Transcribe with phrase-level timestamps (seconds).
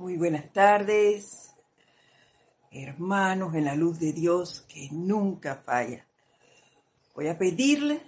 [0.00, 1.54] Muy buenas tardes,
[2.70, 6.06] hermanos en la luz de Dios que nunca falla.
[7.14, 8.00] Voy a pedirle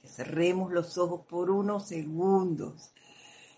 [0.00, 2.92] que cerremos los ojos por unos segundos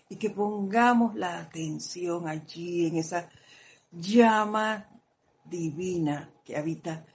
[0.09, 3.29] y que pongamos la atención allí en esa
[3.91, 4.89] llama
[5.45, 7.05] divina que habita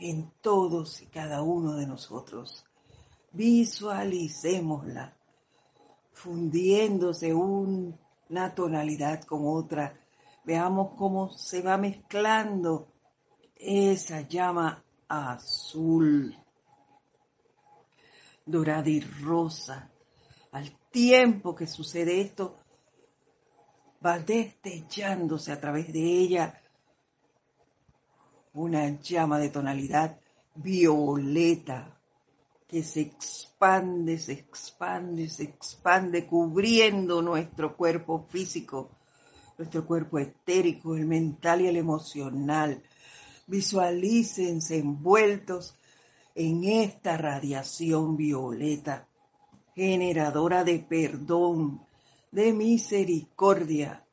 [0.00, 2.64] en todos y cada uno de nosotros.
[3.32, 5.14] Visualicémosla
[6.14, 9.98] fundiéndose un una tonalidad con otra.
[10.44, 12.88] Veamos cómo se va mezclando
[13.54, 16.36] esa llama azul,
[18.44, 19.90] dorada y rosa.
[20.52, 22.58] Al tiempo que sucede esto,
[24.04, 26.60] va destellándose a través de ella
[28.54, 30.18] una llama de tonalidad
[30.54, 31.95] violeta
[32.68, 38.90] que se expande, se expande, se expande, cubriendo nuestro cuerpo físico,
[39.56, 42.82] nuestro cuerpo etérico, el mental y el emocional.
[43.46, 45.76] Visualícense envueltos
[46.34, 49.06] en esta radiación violeta,
[49.74, 51.86] generadora de perdón,
[52.32, 54.04] de misericordia,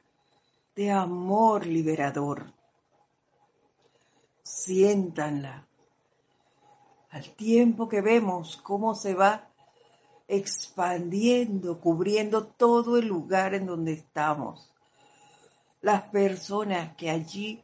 [0.76, 2.54] de amor liberador.
[4.44, 5.68] Siéntanla
[7.14, 9.48] al tiempo que vemos cómo se va
[10.28, 14.74] expandiendo, cubriendo todo el lugar en donde estamos.
[15.82, 17.64] Las personas que allí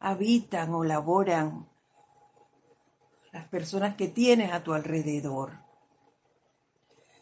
[0.00, 1.68] habitan o laboran,
[3.30, 5.52] las personas que tienes a tu alrededor.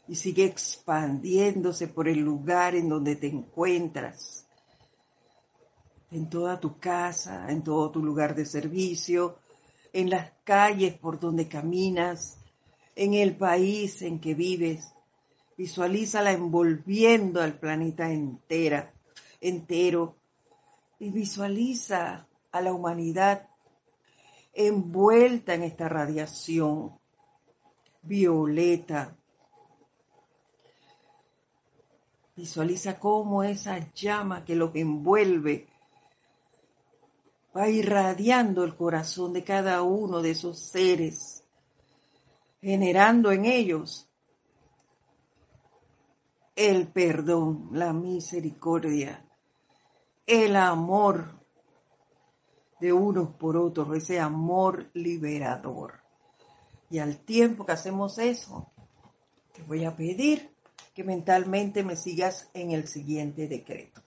[0.08, 4.48] Y sigue expandiéndose por el lugar en donde te encuentras,
[6.10, 9.36] en toda tu casa, en todo tu lugar de servicio,
[9.96, 12.36] en las calles por donde caminas,
[12.94, 14.92] en el país en que vives.
[15.56, 18.92] Visualízala envolviendo al planeta entera,
[19.40, 20.18] entero
[20.98, 23.48] y visualiza a la humanidad
[24.52, 26.98] envuelta en esta radiación
[28.02, 29.16] violeta.
[32.36, 35.68] Visualiza cómo esa llama que los envuelve
[37.56, 41.42] va irradiando el corazón de cada uno de esos seres,
[42.60, 44.08] generando en ellos
[46.54, 49.24] el perdón, la misericordia,
[50.26, 51.40] el amor
[52.80, 56.00] de unos por otros, ese amor liberador.
[56.90, 58.70] Y al tiempo que hacemos eso,
[59.52, 60.50] te voy a pedir
[60.94, 64.05] que mentalmente me sigas en el siguiente decreto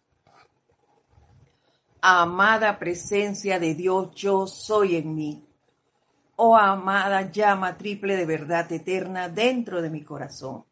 [2.02, 5.46] amada presencia de Dios, yo soy en mí.
[6.36, 10.64] Oh amada llama triple de verdad eterna dentro de mi corazón.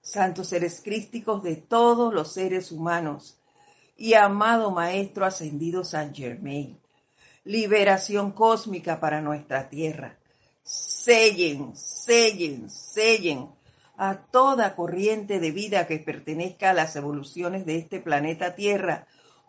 [0.00, 3.38] Santos seres crísticos de todos los seres humanos
[3.96, 6.78] y amado Maestro ascendido San Germain.
[7.44, 10.18] Liberación cósmica para nuestra tierra.
[10.62, 13.48] Sellen, sellen, sellen
[13.96, 19.06] a toda corriente de vida que pertenezca a las evoluciones de este planeta Tierra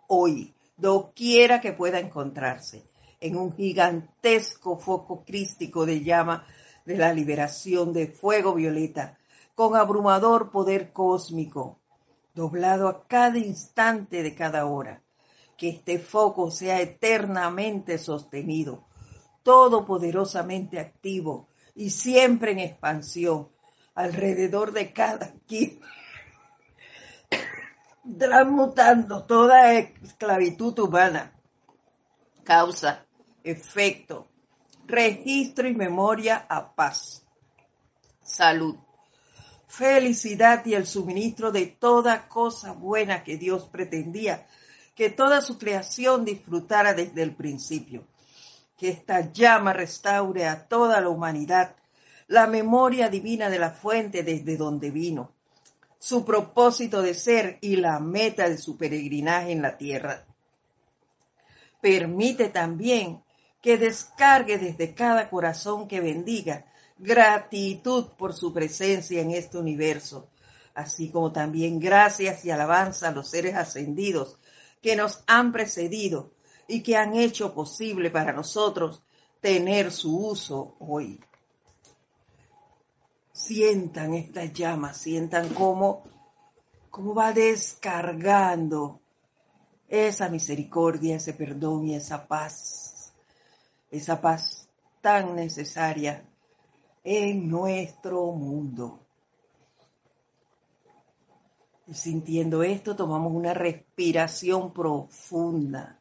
[0.07, 2.83] hoy doquiera que pueda encontrarse,
[3.19, 6.45] en un gigantesco foco crístico de llama
[6.85, 9.17] de la liberación de fuego violeta,
[9.55, 11.79] con abrumador poder cósmico,
[12.33, 15.01] doblado a cada instante de cada hora.
[15.57, 18.85] Que este foco sea eternamente sostenido,
[19.43, 23.49] todopoderosamente activo y siempre en expansión
[23.93, 25.79] alrededor de cada quien
[28.17, 31.33] transmutando toda esclavitud humana,
[32.43, 33.05] causa,
[33.43, 34.27] efecto,
[34.85, 37.25] registro y memoria a paz,
[38.21, 38.75] salud,
[39.67, 44.45] felicidad y el suministro de toda cosa buena que Dios pretendía
[44.95, 48.05] que toda su creación disfrutara desde el principio.
[48.77, 51.75] Que esta llama restaure a toda la humanidad
[52.27, 55.31] la memoria divina de la fuente desde donde vino
[56.03, 60.25] su propósito de ser y la meta de su peregrinaje en la tierra.
[61.79, 63.23] Permite también
[63.61, 66.65] que descargue desde cada corazón que bendiga
[66.97, 70.27] gratitud por su presencia en este universo,
[70.75, 74.37] así como también gracias y alabanza a los seres ascendidos
[74.81, 76.33] que nos han precedido
[76.67, 79.01] y que han hecho posible para nosotros
[79.39, 81.21] tener su uso hoy
[83.43, 86.03] sientan esta llama, sientan cómo,
[86.89, 89.01] cómo va descargando
[89.89, 93.13] esa misericordia, ese perdón y esa paz,
[93.91, 94.69] esa paz
[95.01, 96.23] tan necesaria
[97.03, 99.01] en nuestro mundo.
[101.85, 105.99] Y sintiendo esto, tomamos una respiración profunda.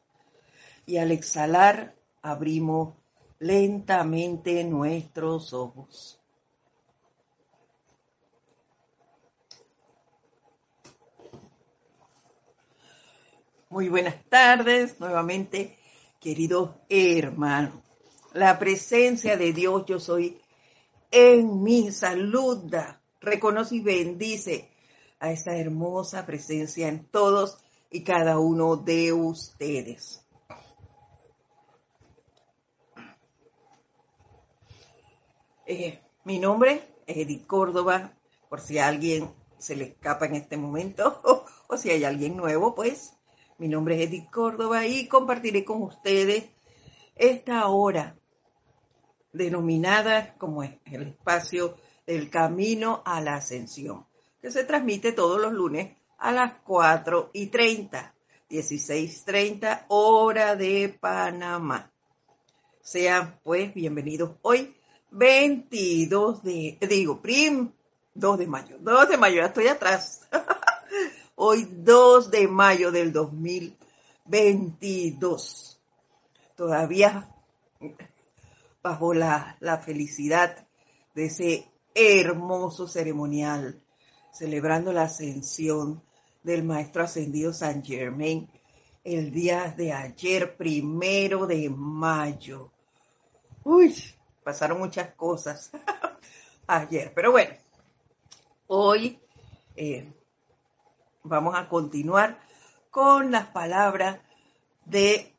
[0.86, 2.94] Y al exhalar, abrimos
[3.40, 6.21] lentamente nuestros ojos.
[13.72, 15.78] Muy buenas tardes nuevamente,
[16.20, 17.72] queridos hermanos.
[18.34, 20.38] La presencia de Dios yo soy
[21.10, 24.68] en mi saluda, reconoce y bendice
[25.20, 30.22] a esa hermosa presencia en todos y cada uno de ustedes.
[35.64, 38.12] Eh, mi nombre es Edith Córdoba,
[38.50, 41.22] por si a alguien se le escapa en este momento
[41.68, 43.14] o si hay alguien nuevo, pues
[43.58, 46.44] mi nombre es Edith Córdoba y compartiré con ustedes
[47.14, 48.16] esta hora
[49.32, 51.76] denominada como el espacio
[52.06, 54.06] del camino a la ascensión,
[54.40, 58.14] que se transmite todos los lunes a las 4 y 30,
[58.50, 61.90] 16.30 hora de Panamá.
[62.80, 64.74] Sean pues bienvenidos hoy,
[65.10, 67.72] 22 de, digo, prim,
[68.14, 70.21] 2 de mayo, 2 de mayo, ya estoy atrás.
[71.44, 75.80] Hoy 2 de mayo del 2022.
[76.54, 77.34] Todavía
[78.80, 80.68] bajo la, la felicidad
[81.16, 83.82] de ese hermoso ceremonial,
[84.32, 86.00] celebrando la ascensión
[86.44, 88.48] del Maestro Ascendido San Germain
[89.02, 92.70] el día de ayer, primero de mayo.
[93.64, 93.96] Uy,
[94.44, 95.72] pasaron muchas cosas
[96.68, 97.56] ayer, pero bueno,
[98.68, 99.18] hoy
[99.74, 100.12] eh,
[101.22, 102.38] vamos a continuar
[102.90, 104.20] con las palabras
[104.84, 105.34] de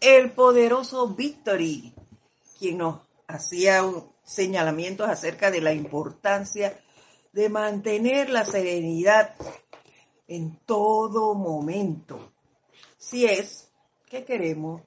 [0.00, 1.94] el poderoso Victory,
[2.58, 3.82] quien nos hacía
[4.24, 6.78] señalamientos acerca de la importancia
[7.32, 9.34] de mantener la serenidad
[10.26, 12.32] en todo momento,
[12.98, 13.70] si es
[14.08, 14.82] que queremos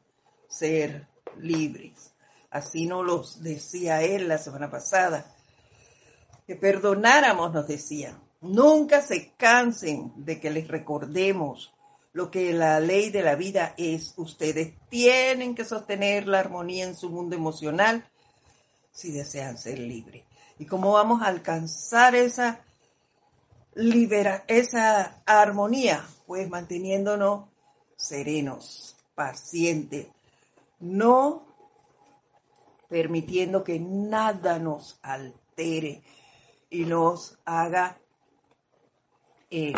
[0.47, 1.07] ser
[1.37, 2.13] libres.
[2.49, 5.25] Así nos los decía él la semana pasada.
[6.45, 8.15] Que perdonáramos, nos decía.
[8.43, 11.73] Nunca se cansen de que les recordemos
[12.11, 14.13] lo que la ley de la vida es.
[14.17, 18.05] Ustedes tienen que sostener la armonía en su mundo emocional
[18.91, 20.25] si desean ser libres.
[20.59, 22.59] ¿Y cómo vamos a alcanzar esa
[24.47, 26.05] esa armonía?
[26.27, 27.45] Pues manteniéndonos
[27.95, 30.07] serenos, pacientes,
[30.81, 31.45] no
[32.89, 36.03] permitiendo que nada nos altere
[36.69, 37.97] y nos haga
[39.55, 39.71] eh,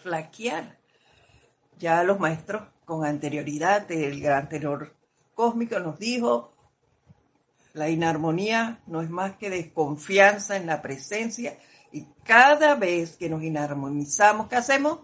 [0.00, 0.78] flaquear
[1.76, 4.94] ya los maestros con anterioridad, el gran tenor
[5.34, 6.52] cósmico nos dijo,
[7.72, 11.58] la inarmonía no es más que desconfianza en la presencia
[11.90, 15.00] y cada vez que nos inarmonizamos, ¿qué hacemos?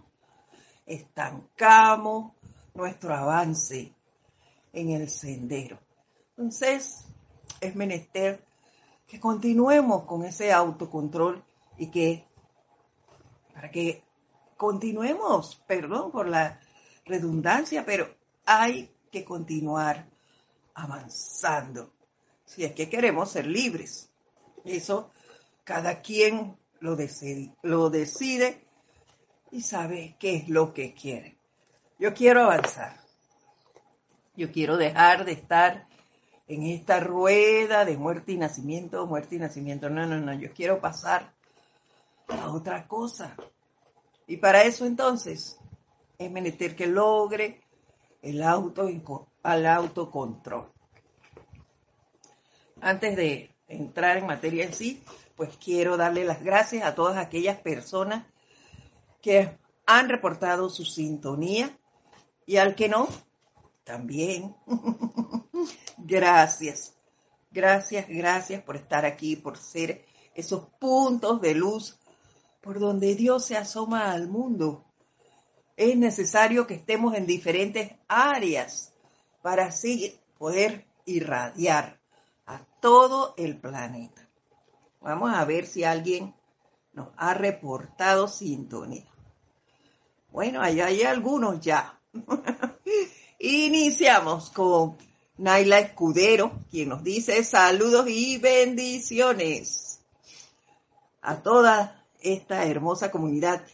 [0.86, 2.34] Estancamos
[2.74, 3.92] nuestro avance
[4.72, 5.80] en el sendero.
[6.36, 7.04] Entonces,
[7.60, 8.44] es menester
[9.08, 11.42] que continuemos con ese autocontrol
[11.76, 12.27] y que,
[13.58, 14.04] para que
[14.56, 16.60] continuemos, perdón por la
[17.04, 18.08] redundancia, pero
[18.46, 20.06] hay que continuar
[20.74, 21.92] avanzando.
[22.44, 24.12] Si es que queremos ser libres.
[24.64, 25.10] Eso
[25.64, 28.64] cada quien lo decide, lo decide
[29.50, 31.36] y sabe qué es lo que quiere.
[31.98, 33.00] Yo quiero avanzar.
[34.36, 35.88] Yo quiero dejar de estar
[36.46, 39.90] en esta rueda de muerte y nacimiento, muerte y nacimiento.
[39.90, 40.32] No, no, no.
[40.34, 41.36] Yo quiero pasar
[42.28, 43.36] a otra cosa.
[44.26, 45.58] Y para eso entonces
[46.18, 47.62] es menester que logre
[48.22, 48.88] el auto,
[49.42, 50.70] al autocontrol.
[52.80, 55.02] Antes de entrar en materia en sí,
[55.36, 58.24] pues quiero darle las gracias a todas aquellas personas
[59.22, 61.76] que han reportado su sintonía
[62.44, 63.08] y al que no,
[63.84, 64.54] también.
[65.98, 66.94] gracias,
[67.50, 70.04] gracias, gracias por estar aquí, por ser
[70.34, 71.97] esos puntos de luz
[72.68, 74.84] por donde Dios se asoma al mundo
[75.74, 78.92] es necesario que estemos en diferentes áreas
[79.40, 81.98] para así poder irradiar
[82.44, 84.28] a todo el planeta.
[85.00, 86.34] Vamos a ver si alguien
[86.92, 89.06] nos ha reportado sintonía.
[90.30, 91.98] Bueno, allá hay algunos ya.
[93.38, 94.98] Iniciamos con
[95.38, 100.00] Naila Escudero, quien nos dice saludos y bendiciones
[101.22, 103.64] a toda esta hermosa comunidad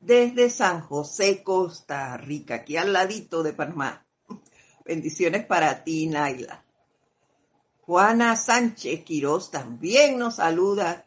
[0.00, 4.04] desde San José, Costa Rica, aquí al ladito de Panamá.
[4.84, 6.62] Bendiciones para ti, Naila.
[7.86, 11.04] Juana Sánchez Quiroz también nos saluda,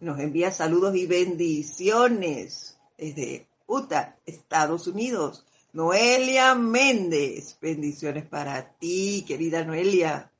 [0.00, 5.44] nos envía saludos y bendiciones desde Utah, Estados Unidos.
[5.72, 10.30] Noelia Méndez, bendiciones para ti, querida Noelia.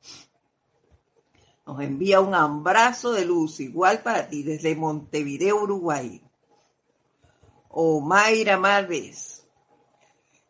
[1.67, 6.21] Nos envía un abrazo de luz, igual para ti, desde Montevideo, Uruguay.
[7.71, 9.45] Omaira Marves.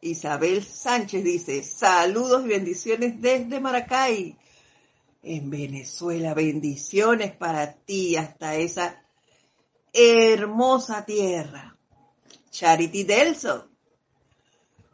[0.00, 4.37] Isabel Sánchez dice, saludos y bendiciones desde Maracay,
[5.23, 6.35] en Venezuela.
[6.35, 9.02] Bendiciones para ti hasta esa
[9.92, 11.78] hermosa tierra.
[12.50, 13.68] Charity Delso.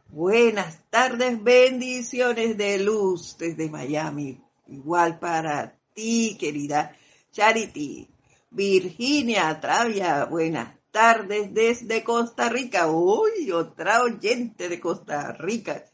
[0.09, 4.41] Buenas tardes, bendiciones de luz desde Miami.
[4.69, 6.97] Igual para ti, querida
[7.33, 8.09] Charity.
[8.51, 12.91] Virginia Travia, buenas tardes desde Costa Rica.
[12.91, 15.85] Uy, otra oyente de Costa Rica.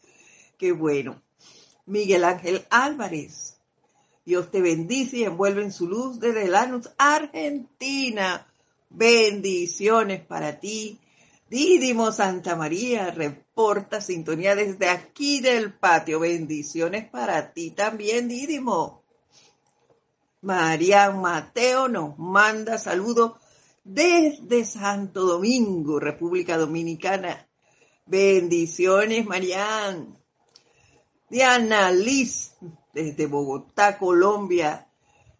[0.58, 1.22] Qué bueno.
[1.84, 3.60] Miguel Ángel Álvarez.
[4.24, 8.46] Dios te bendice y envuelve en su luz desde Lanús, Argentina.
[8.88, 10.98] Bendiciones para ti.
[11.48, 16.18] Dídimo Santa María reporta sintonía desde aquí del patio.
[16.18, 19.05] Bendiciones para ti también, Dídimo.
[20.42, 23.32] María Mateo nos manda saludos
[23.84, 27.48] desde Santo Domingo, República Dominicana.
[28.04, 30.16] Bendiciones, Marian.
[31.28, 32.54] Diana Liz,
[32.92, 34.86] desde Bogotá, Colombia.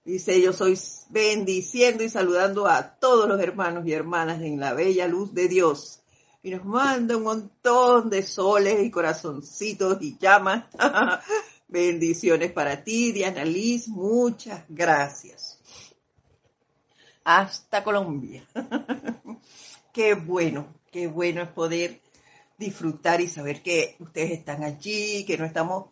[0.05, 0.79] Dice, yo soy
[1.11, 6.03] bendiciendo y saludando a todos los hermanos y hermanas en la bella luz de Dios.
[6.43, 10.65] Y nos manda un montón de soles y corazoncitos y llamas.
[11.69, 13.89] Bendiciones para ti, Diana Liz.
[13.89, 15.57] Muchas gracias
[17.27, 18.47] hasta Colombia.
[19.93, 22.01] qué bueno, qué bueno es poder
[22.57, 25.87] disfrutar y saber que ustedes están allí, que no estamos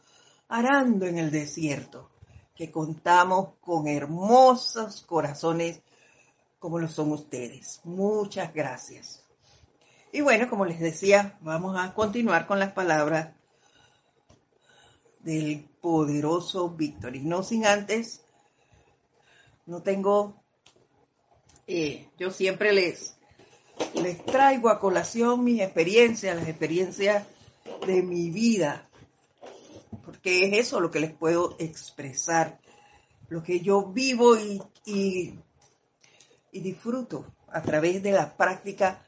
[0.49, 2.09] arando en el desierto,
[2.55, 5.83] que contamos con hermosos corazones
[6.61, 7.81] como lo son ustedes.
[7.83, 9.25] Muchas gracias.
[10.13, 13.35] Y bueno, como les decía, vamos a continuar con las palabras
[15.25, 17.17] del poderoso Víctor.
[17.17, 18.23] Y no sin antes,
[19.67, 20.45] no tengo
[21.67, 23.17] eh, yo siempre les,
[23.95, 27.27] les traigo a colación mis experiencias, las experiencias
[27.87, 28.87] de mi vida,
[30.05, 32.61] porque es eso lo que les puedo expresar,
[33.29, 35.39] lo que yo vivo y, y,
[36.53, 39.03] y disfruto a través de la práctica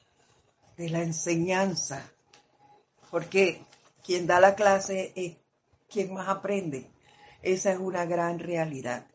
[0.78, 2.11] de la enseñanza,
[3.11, 3.61] porque
[4.02, 5.37] quien da la clase es
[5.88, 6.90] quien más aprende.
[7.42, 9.06] Esa es una gran realidad.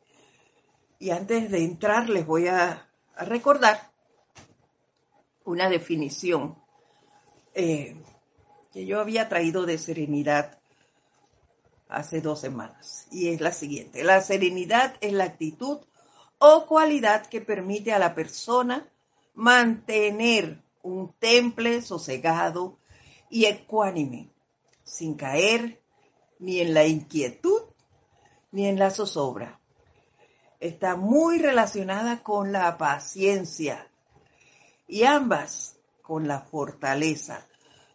[1.00, 3.92] Y antes de entrar les voy a recordar
[5.44, 6.58] una definición
[7.54, 7.96] eh,
[8.72, 10.60] que yo había traído de serenidad
[11.90, 14.04] hace dos semanas y es la siguiente.
[14.04, 15.80] La serenidad es la actitud
[16.38, 18.88] o cualidad que permite a la persona
[19.34, 22.78] mantener un temple sosegado
[23.30, 24.30] y ecuánime,
[24.84, 25.81] sin caer
[26.42, 27.62] ni en la inquietud
[28.52, 29.60] ni en la zozobra
[30.60, 33.88] está muy relacionada con la paciencia
[34.88, 37.48] y ambas con la fortaleza,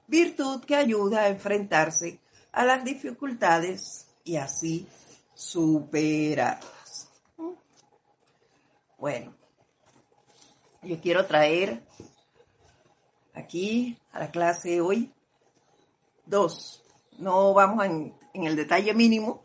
[0.06, 2.20] virtud que ayuda a enfrentarse
[2.52, 4.88] a las dificultades y así
[5.34, 7.10] superarlas.
[8.98, 9.34] Bueno,
[10.82, 11.86] yo quiero traer
[13.34, 15.12] aquí a la clase hoy
[16.24, 16.82] dos.
[17.18, 19.44] No vamos en, en el detalle mínimo,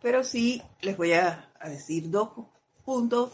[0.00, 2.30] pero sí les voy a decir dos
[2.84, 3.30] puntos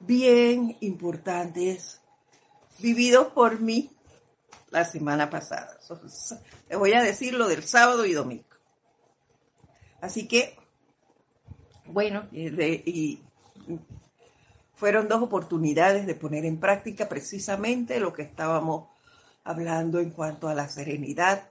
[0.00, 2.00] bien importantes
[2.78, 3.90] vividos por mí
[4.70, 5.78] la semana pasada.
[6.68, 8.44] Les voy a decir lo del sábado y domingo.
[10.00, 10.56] Así que,
[11.86, 13.22] bueno, y
[14.74, 18.88] fueron dos oportunidades de poner en práctica precisamente lo que estábamos
[19.44, 21.50] hablando en cuanto a la serenidad,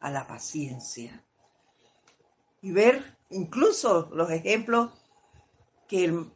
[0.00, 1.24] a la paciencia.
[2.62, 4.90] Y ver incluso los ejemplos
[5.88, 6.32] que el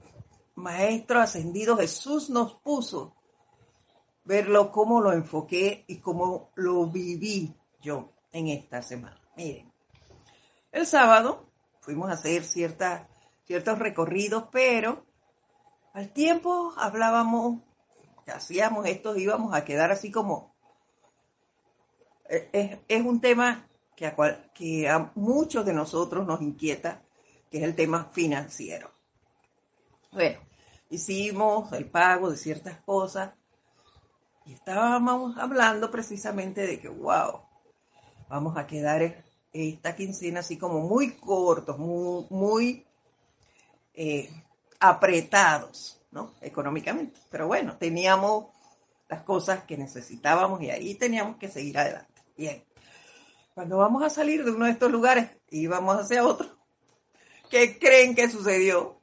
[0.57, 3.15] Maestro Ascendido Jesús nos puso,
[4.25, 9.21] verlo cómo lo enfoqué y cómo lo viví yo en esta semana.
[9.37, 9.73] Miren,
[10.73, 11.49] el sábado
[11.81, 13.09] fuimos a hacer ciertas,
[13.45, 15.07] ciertos recorridos, pero
[15.93, 17.63] al tiempo hablábamos,
[18.27, 20.55] hacíamos esto, íbamos a quedar así como...
[22.29, 24.15] Eh, es un tema que a,
[24.53, 27.03] que a muchos de nosotros nos inquieta,
[27.51, 28.91] que es el tema financiero.
[30.13, 30.39] Bueno,
[30.91, 33.33] hicimos el pago de ciertas cosas
[34.45, 37.41] y estábamos hablando precisamente de que, wow,
[38.29, 42.87] vamos a quedar esta quincena así como muy cortos, muy, muy
[43.95, 44.31] eh,
[44.79, 46.35] apretados, ¿no?
[46.43, 47.19] Económicamente.
[47.31, 48.47] Pero bueno, teníamos
[49.09, 52.23] las cosas que necesitábamos y ahí teníamos que seguir adelante.
[52.37, 52.63] Bien.
[53.57, 56.59] Cuando vamos a salir de uno de estos lugares y vamos hacia otro,
[57.49, 59.01] ¿qué creen que sucedió?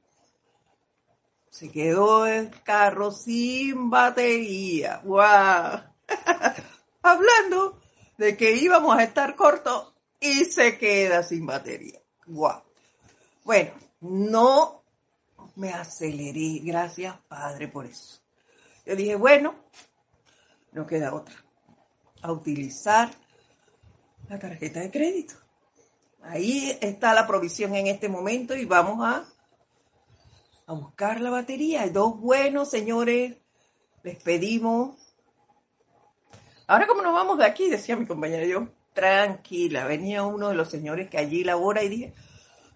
[1.50, 5.02] Se quedó el carro sin batería.
[5.06, 5.82] ¡Wow!
[7.02, 7.82] Hablando
[8.20, 12.00] de que íbamos a estar cortos y se queda sin batería.
[12.28, 12.62] ¡Wow!
[13.46, 14.84] Bueno, no
[15.56, 16.60] me aceleré.
[16.64, 18.22] Gracias, Padre, por eso.
[18.86, 19.56] Yo dije, bueno,
[20.74, 21.44] no queda otra.
[22.22, 23.10] A utilizar
[24.34, 25.36] la tarjeta de crédito.
[26.24, 29.26] Ahí está la provisión en este momento y vamos a,
[30.66, 31.88] a buscar la batería.
[31.90, 33.38] Dos buenos, señores.
[34.02, 34.98] Les pedimos.
[36.66, 37.70] Ahora, como nos vamos de aquí?
[37.70, 38.70] Decía mi compañera yo.
[38.94, 39.86] Tranquila.
[39.86, 42.14] Venía uno de los señores que allí labora y dije,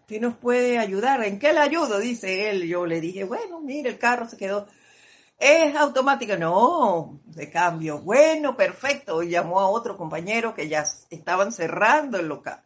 [0.02, 1.24] ¿usted nos puede ayudar?
[1.24, 1.98] ¿En qué le ayudo?
[1.98, 2.68] Dice él.
[2.68, 4.68] Yo le dije, bueno, mire, el carro se quedó
[5.40, 8.00] es automática, no, de cambio.
[8.00, 9.22] Bueno, perfecto.
[9.22, 12.62] Y llamó a otro compañero que ya estaban cerrando el local.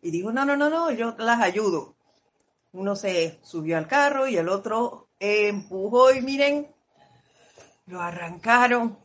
[0.00, 1.94] Y dijo, no, no, no, no, yo las ayudo.
[2.72, 6.74] Uno se subió al carro y el otro empujó y miren,
[7.86, 8.98] lo arrancaron.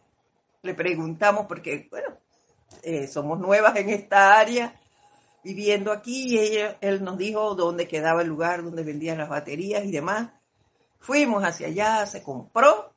[0.61, 2.17] Le preguntamos porque, bueno,
[2.83, 4.73] eh, somos nuevas en esta área,
[5.43, 9.91] viviendo aquí, y él nos dijo dónde quedaba el lugar donde vendían las baterías y
[9.91, 10.29] demás.
[10.99, 12.93] Fuimos hacia allá, se compró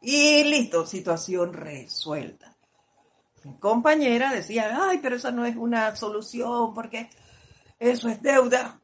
[0.00, 2.56] y listo, situación resuelta.
[3.44, 7.10] Mi compañera decía, ay, pero esa no es una solución porque
[7.78, 8.80] eso es deuda.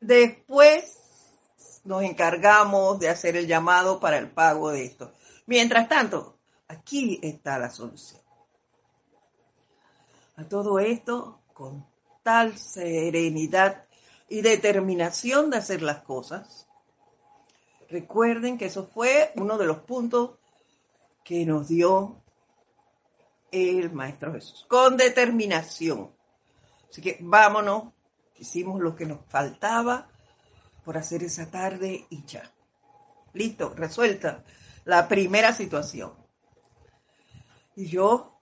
[0.00, 0.98] Después
[1.84, 5.12] nos encargamos de hacer el llamado para el pago de esto.
[5.46, 8.20] Mientras tanto, aquí está la solución.
[10.36, 11.86] A todo esto, con
[12.22, 13.84] tal serenidad
[14.28, 16.66] y determinación de hacer las cosas,
[17.88, 20.38] Recuerden que eso fue uno de los puntos
[21.22, 22.22] que nos dio
[23.50, 26.10] el Maestro Jesús, con determinación.
[26.90, 27.92] Así que vámonos,
[28.36, 30.08] hicimos lo que nos faltaba
[30.84, 32.50] por hacer esa tarde y ya.
[33.32, 34.44] Listo, resuelta
[34.84, 36.12] la primera situación.
[37.76, 38.38] Y yo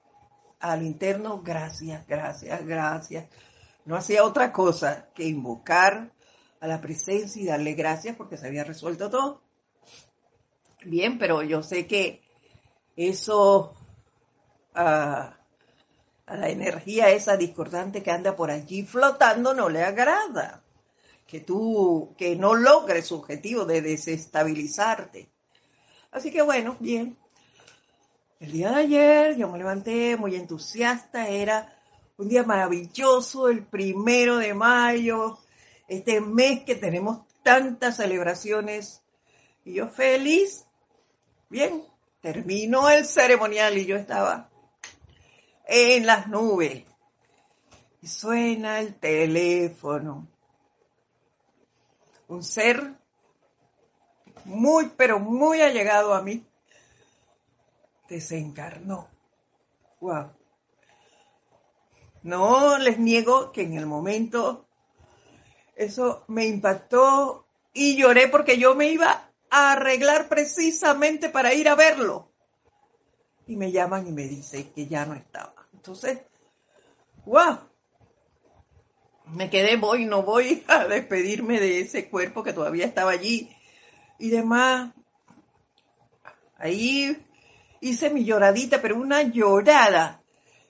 [0.61, 3.29] al interno, gracias, gracias, gracias.
[3.85, 6.13] No hacía otra cosa que invocar
[6.63, 9.43] a la presencia y darle gracias porque se había resuelto todo.
[10.85, 12.23] Bien, pero yo sé que
[12.95, 13.75] eso,
[14.73, 15.37] a
[16.29, 20.63] la energía esa discordante que anda por allí flotando no le agrada.
[21.27, 25.33] Que tú, que no logres su objetivo de desestabilizarte.
[26.13, 27.19] Así que bueno, bien.
[28.39, 31.77] El día de ayer yo me levanté muy entusiasta, era
[32.19, 35.42] un día maravilloso, el primero de mayo,
[35.97, 39.03] este mes que tenemos tantas celebraciones.
[39.65, 40.67] Y yo feliz.
[41.49, 41.85] Bien,
[42.21, 44.51] terminó el ceremonial y yo estaba
[45.67, 46.85] en las nubes.
[48.01, 50.27] Y suena el teléfono.
[52.29, 52.95] Un ser
[54.45, 56.45] muy, pero muy allegado a mí
[58.09, 59.09] desencarnó.
[60.01, 60.33] Wow.
[62.23, 64.67] No les niego que en el momento
[65.77, 71.75] eso me impactó y lloré porque yo me iba a arreglar precisamente para ir a
[71.75, 72.29] verlo.
[73.47, 75.67] Y me llaman y me dicen que ya no estaba.
[75.73, 76.21] Entonces,
[77.25, 77.59] wow.
[79.27, 83.55] Me quedé, voy, no voy a despedirme de ese cuerpo que todavía estaba allí
[84.19, 84.93] y demás.
[86.57, 87.17] Ahí
[87.81, 90.23] hice mi lloradita, pero una llorada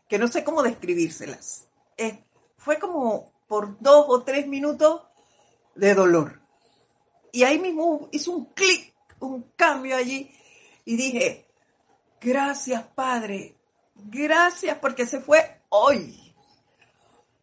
[0.08, 1.68] que no sé cómo describírselas.
[1.96, 2.24] Eh,
[2.56, 5.02] fue como por dos o tres minutos
[5.74, 6.40] de dolor.
[7.32, 10.34] Y ahí mismo hizo un clic, un cambio allí
[10.86, 11.46] y dije,
[12.18, 13.58] gracias Padre,
[13.94, 16.34] gracias porque se fue hoy.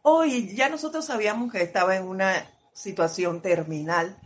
[0.02, 2.34] Hoy ya nosotros sabíamos que estaba en una
[2.74, 4.20] situación terminal,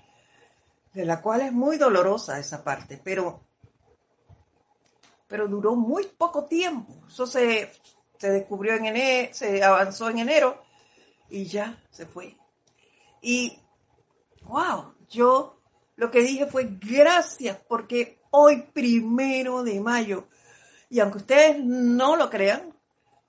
[0.93, 3.43] de la cual es muy dolorosa esa parte, pero,
[5.27, 6.93] pero duró muy poco tiempo.
[7.09, 7.69] Eso se,
[8.19, 10.63] se descubrió en enero, se avanzó en enero
[11.33, 12.37] y ya se fue.
[13.19, 13.57] Y,
[14.43, 15.57] wow, yo
[15.95, 20.27] lo que dije fue gracias porque hoy primero de mayo,
[20.91, 22.71] y aunque ustedes no lo crean,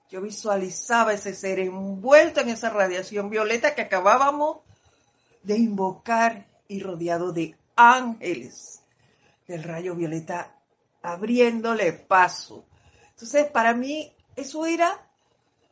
[0.07, 4.59] yo visualizaba ese ser envuelto en esa radiación violeta que acabábamos
[5.41, 8.83] de invocar y rodeado de ángeles
[9.47, 10.55] del rayo violeta
[11.01, 12.65] abriéndole paso.
[13.09, 15.04] Entonces, para mí, eso era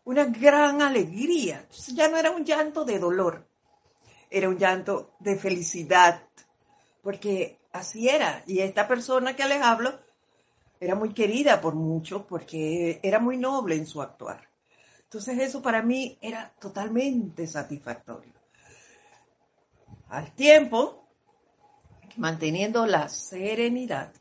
[0.06, 1.66] una gran alegría.
[1.94, 3.48] ya no era un llanto de dolor,
[4.30, 6.24] era un llanto de felicidad,
[7.02, 8.44] porque así era.
[8.48, 10.00] Y esta persona que les hablo
[10.80, 14.50] era muy querida por muchos porque era muy noble en su actuar.
[15.04, 18.34] Entonces eso para mí era totalmente satisfactorio.
[20.10, 21.08] Al tiempo,
[22.18, 24.12] manteniendo la serenidad,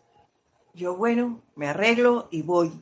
[0.75, 2.73] yo, bueno, me arreglo y voy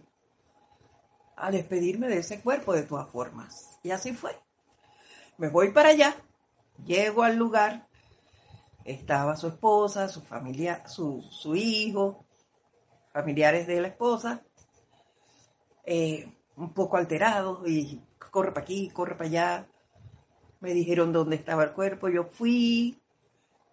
[1.41, 3.79] a despedirme de ese cuerpo de todas formas.
[3.83, 4.39] Y así fue.
[5.39, 6.15] Me voy para allá,
[6.85, 7.89] llego al lugar,
[8.85, 12.27] estaba su esposa, su familia, su, su hijo,
[13.13, 14.43] familiares de la esposa,
[15.85, 19.69] eh, un poco alterados y corre para aquí, corre para allá.
[20.61, 23.01] Me dijeron dónde estaba el cuerpo, yo fui,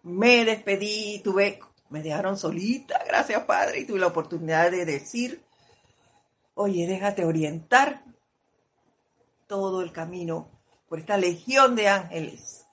[0.03, 5.43] me despedí, tuve, me dejaron solita, gracias Padre, y tuve la oportunidad de decir,
[6.58, 8.04] oye, déjate orientar
[9.46, 10.50] todo el camino
[10.89, 12.65] por esta legión de ángeles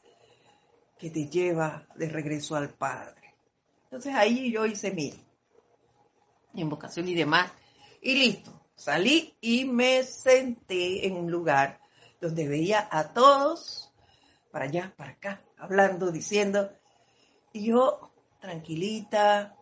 [0.99, 3.35] que te lleva de regreso al Padre.
[3.85, 5.12] Entonces ahí yo hice mi
[6.55, 7.53] invocación y demás,
[8.01, 8.59] y listo.
[8.75, 11.79] Salí y me senté en un lugar
[12.20, 13.92] donde veía a todos,
[14.51, 16.73] para allá, para acá, hablando, diciendo,
[17.53, 19.57] y yo tranquilita,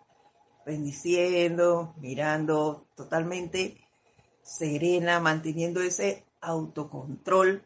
[0.65, 3.82] bendiciendo, mirando totalmente
[4.43, 7.65] serena, manteniendo ese autocontrol.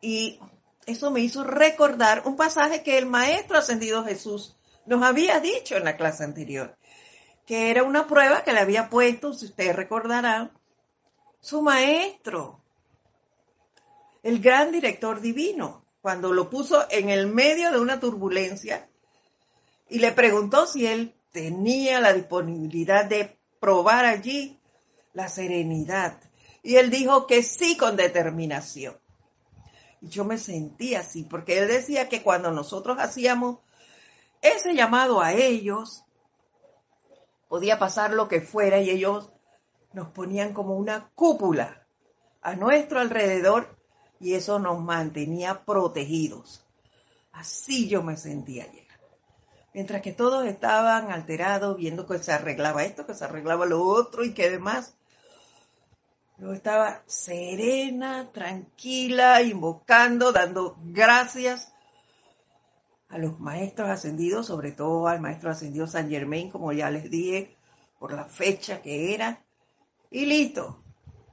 [0.00, 0.40] Y
[0.86, 5.84] eso me hizo recordar un pasaje que el Maestro Ascendido Jesús nos había dicho en
[5.84, 6.78] la clase anterior
[7.48, 10.52] que era una prueba que le había puesto, si ustedes recordarán,
[11.40, 12.60] su maestro,
[14.22, 18.90] el gran director divino, cuando lo puso en el medio de una turbulencia
[19.88, 24.57] y le preguntó si él tenía la disponibilidad de probar allí
[25.18, 26.16] la serenidad.
[26.62, 28.96] Y él dijo que sí con determinación.
[30.00, 33.58] Y yo me sentí así, porque él decía que cuando nosotros hacíamos
[34.42, 36.04] ese llamado a ellos,
[37.48, 39.32] podía pasar lo que fuera y ellos
[39.92, 41.84] nos ponían como una cúpula
[42.40, 43.76] a nuestro alrededor
[44.20, 46.64] y eso nos mantenía protegidos.
[47.32, 48.86] Así yo me sentía ayer.
[49.74, 54.24] Mientras que todos estaban alterados, viendo que se arreglaba esto, que se arreglaba lo otro
[54.24, 54.97] y que demás.
[56.38, 61.72] Yo estaba serena, tranquila, invocando, dando gracias
[63.08, 67.56] a los maestros ascendidos, sobre todo al maestro ascendido San Germain, como ya les dije,
[67.98, 69.44] por la fecha que era.
[70.12, 70.80] Y listo.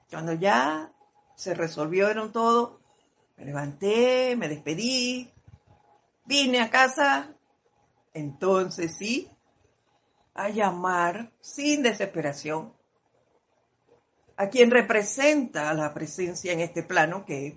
[0.09, 0.91] Cuando ya
[1.35, 2.79] se resolvieron todo,
[3.37, 5.29] me levanté, me despedí,
[6.25, 7.31] vine a casa,
[8.11, 9.29] entonces sí,
[10.33, 12.74] a llamar sin desesperación
[14.37, 17.53] a quien representa la presencia en este plano, que es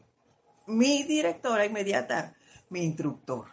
[0.66, 2.34] mi directora inmediata,
[2.70, 3.46] mi instructor.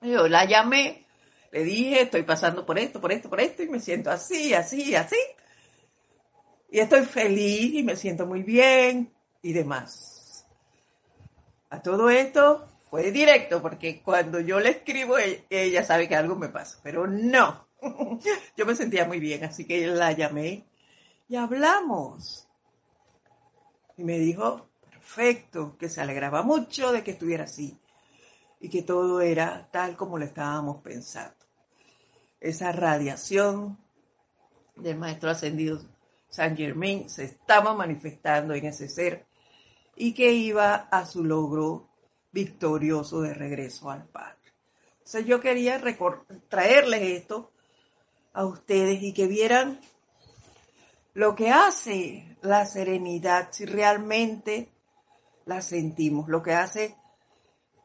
[0.00, 1.06] Yo la llamé,
[1.52, 4.94] le dije, estoy pasando por esto, por esto, por esto, y me siento así, así,
[4.94, 5.16] así.
[6.70, 10.46] Y estoy feliz y me siento muy bien y demás.
[11.70, 16.36] A todo esto fue directo, porque cuando yo le escribo, e-, ella sabe que algo
[16.36, 17.68] me pasa, pero no.
[18.56, 20.64] Yo me sentía muy bien, así que la llamé
[21.32, 22.46] y hablamos.
[23.96, 27.78] Y me dijo, perfecto, que se alegraba mucho de que estuviera así
[28.60, 31.34] y que todo era tal como lo estábamos pensando.
[32.38, 33.78] Esa radiación
[34.76, 35.80] del Maestro Ascendido
[36.28, 39.24] San Germain se estaba manifestando en ese ser
[39.96, 41.88] y que iba a su logro
[42.30, 44.36] victorioso de regreso al Padre.
[44.98, 45.80] Entonces yo quería
[46.50, 47.50] traerles esto
[48.34, 49.80] a ustedes y que vieran
[51.14, 54.72] lo que hace la serenidad, si realmente
[55.44, 56.96] la sentimos, lo que hace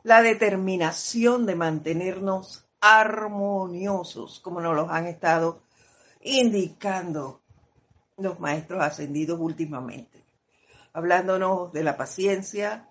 [0.03, 5.61] la determinación de mantenernos armoniosos, como nos los han estado
[6.21, 7.41] indicando
[8.17, 10.23] los maestros ascendidos últimamente,
[10.93, 12.89] hablándonos de la paciencia,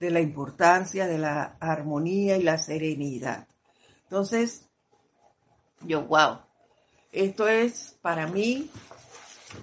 [0.00, 3.46] de la importancia de la armonía y la serenidad.
[4.04, 4.66] Entonces,
[5.80, 6.38] yo, wow,
[7.12, 8.70] esto es para mí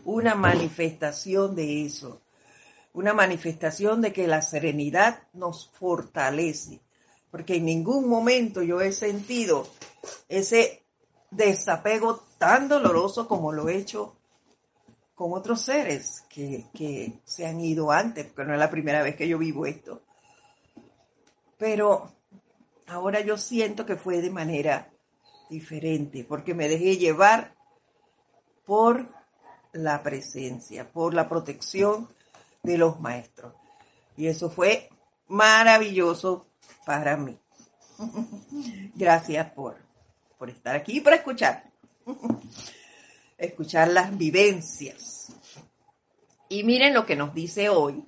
[0.04, 2.22] una manifestación de eso
[2.96, 6.80] una manifestación de que la serenidad nos fortalece,
[7.30, 9.68] porque en ningún momento yo he sentido
[10.30, 10.82] ese
[11.30, 14.16] desapego tan doloroso como lo he hecho
[15.14, 19.16] con otros seres que, que, se han ido antes, porque no es la primera vez
[19.18, 20.02] que yo vivo esto.
[21.58, 22.12] Pero
[22.88, 24.90] ahora yo siento que fue de manera
[25.50, 27.56] diferente, porque me dejé llevar
[28.66, 29.15] por
[29.76, 32.08] la presencia, por la protección
[32.64, 33.54] de los maestros.
[34.18, 34.90] Y eso fue
[35.28, 36.48] maravilloso
[36.86, 37.38] para mí.
[38.96, 39.78] Gracias por,
[40.38, 41.70] por estar aquí y por escuchar.
[43.38, 45.34] escuchar las vivencias.
[46.48, 48.06] Y miren lo que nos dice hoy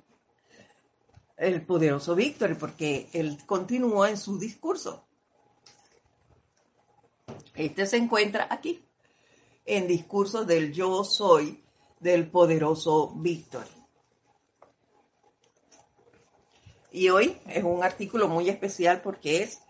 [1.36, 5.06] el poderoso Víctor, porque él continúa en su discurso.
[7.54, 8.84] Este se encuentra aquí,
[9.68, 11.62] en discurso del yo soy
[12.00, 13.66] del poderoso Víctor.
[16.90, 19.60] Y hoy es un artículo muy especial porque es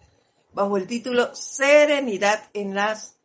[0.53, 3.19] bajo el título Serenidad en las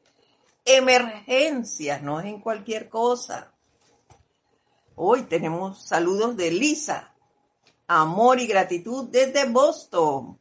[0.66, 3.54] emergencias, no es en cualquier cosa.
[4.96, 7.14] Hoy tenemos saludos de Lisa,
[7.88, 10.40] amor y gratitud desde Boston.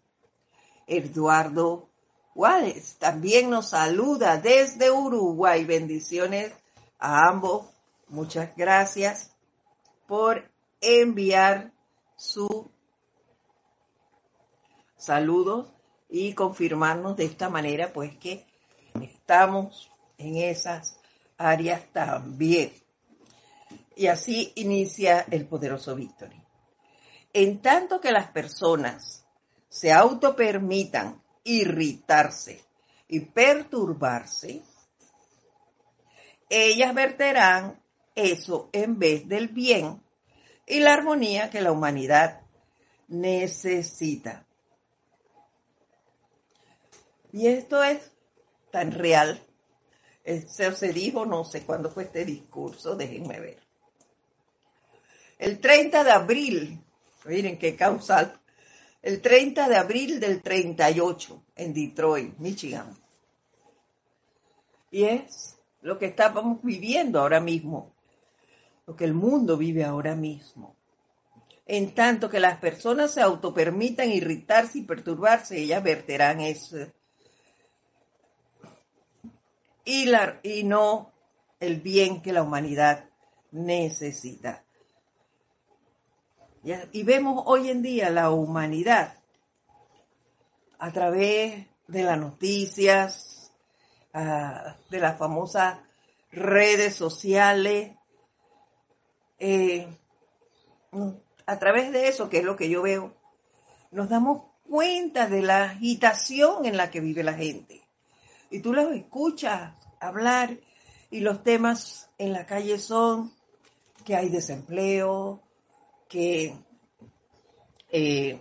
[0.87, 1.92] Eduardo
[2.35, 5.65] Juárez también nos saluda desde Uruguay.
[5.65, 6.53] Bendiciones
[6.99, 7.67] a ambos.
[8.09, 9.35] Muchas gracias
[10.07, 11.73] por enviar
[12.17, 12.71] su
[14.97, 15.73] saludos
[16.09, 18.47] y confirmarnos de esta manera pues que
[19.01, 20.99] estamos en esas
[21.37, 22.73] áreas también.
[23.95, 26.43] Y así inicia el poderoso Victory.
[27.33, 29.27] En tanto que las personas
[29.69, 32.63] se autopermitan irritarse
[33.09, 34.63] y perturbarse,
[36.49, 37.83] ellas verterán
[38.15, 40.03] eso en vez del bien
[40.67, 42.43] y la armonía que la humanidad
[43.09, 44.47] necesita.
[47.33, 48.13] Y esto es
[48.71, 49.43] tan real.
[50.25, 53.63] Se dijo, no sé cuándo fue este discurso, déjenme ver.
[55.39, 56.85] El 30 de abril,
[57.25, 58.41] miren qué causal,
[59.03, 62.97] el 30 de abril del 38 en Detroit, Michigan.
[64.91, 67.93] Y es lo que estamos viviendo ahora mismo,
[68.87, 70.77] lo que el mundo vive ahora mismo.
[71.67, 76.77] En tanto que las personas se autopermitan irritarse y perturbarse, ellas verterán eso
[79.85, 80.11] y,
[80.43, 81.13] y no
[81.61, 83.09] el bien que la humanidad
[83.51, 84.65] necesita.
[86.65, 89.15] Y vemos hoy en día la humanidad
[90.79, 93.53] a través de las noticias,
[94.15, 95.79] ah, de las famosas
[96.31, 97.97] redes sociales,
[99.41, 99.89] eh,
[101.47, 103.13] a través de eso, que es lo que yo veo,
[103.91, 107.83] nos damos cuenta de la agitación en la que vive la gente.
[108.51, 110.59] Y tú los escuchas hablar
[111.11, 113.33] y los temas en la calle son
[114.05, 115.43] que hay desempleo,
[116.13, 116.55] que
[117.89, 118.39] eh,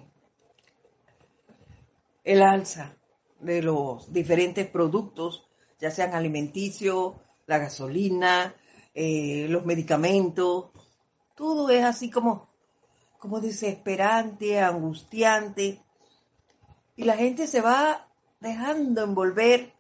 [2.26, 2.98] el alza
[3.40, 5.48] de los diferentes productos,
[5.80, 7.14] ya sean alimenticios,
[7.48, 8.54] la gasolina,
[8.94, 10.72] eh, los medicamentos,
[11.34, 12.50] todo es así como,
[13.20, 15.82] como desesperante, angustiante,
[16.98, 18.10] y la gente se va
[18.42, 19.74] dejando envolver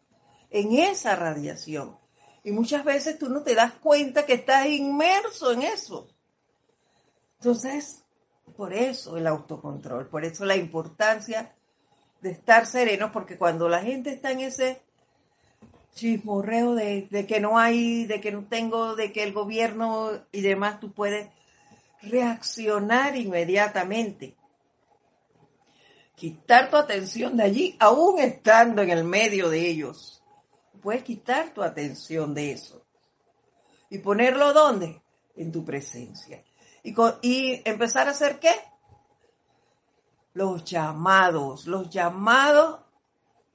[0.50, 1.98] en esa radiación.
[2.46, 6.08] Y muchas veces tú no te das cuenta que estás inmerso en eso.
[7.42, 8.04] Entonces,
[8.56, 11.54] por eso el autocontrol, por eso la importancia
[12.22, 14.82] de estar serenos, porque cuando la gente está en ese
[15.96, 20.42] chismorreo de, de, que no hay, de que no tengo, de que el gobierno y
[20.42, 21.30] demás, tú puedes
[22.02, 24.36] reaccionar inmediatamente.
[26.16, 30.22] Quitar tu atención de allí, aún estando en el medio de ellos
[30.82, 32.84] puedes quitar tu atención de eso
[33.90, 35.02] y ponerlo ¿dónde?
[35.36, 36.44] En tu presencia.
[36.84, 38.54] Y, y empezar a hacer qué?
[40.34, 42.80] Los llamados, los llamados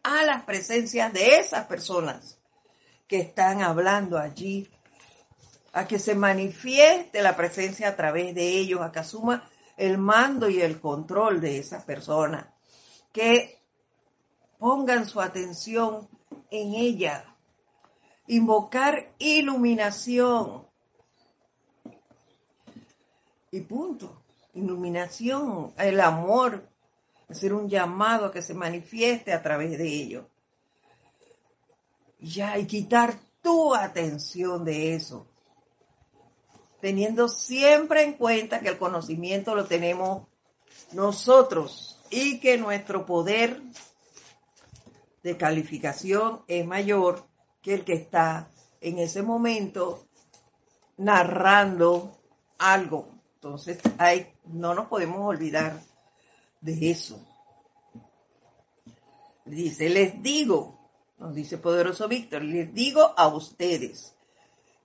[0.03, 2.39] a las presencias de esas personas
[3.09, 4.69] que están hablando allí,
[5.73, 10.49] a que se manifieste la presencia a través de ellos, a que asuma el mando
[10.49, 12.47] y el control de esas personas,
[13.13, 13.61] que
[14.59, 16.09] pongan su atención
[16.51, 17.25] en ella.
[18.27, 20.66] Invocar iluminación.
[23.57, 24.23] Y punto.
[24.53, 26.69] Iluminación, el amor,
[27.27, 30.29] hacer un llamado a que se manifieste a través de ello.
[32.21, 35.27] Ya, y quitar tu atención de eso.
[36.83, 40.27] Teniendo siempre en cuenta que el conocimiento lo tenemos
[40.93, 43.63] nosotros y que nuestro poder
[45.23, 47.27] de calificación es mayor
[47.63, 48.51] que el que está
[48.83, 50.07] en ese momento
[50.99, 52.19] narrando
[52.59, 53.16] algo.
[53.37, 53.79] Entonces,
[54.47, 55.81] no nos podemos olvidar
[56.61, 57.21] de eso.
[59.45, 64.17] Dice, les digo, nos dice poderoso Víctor, les digo a ustedes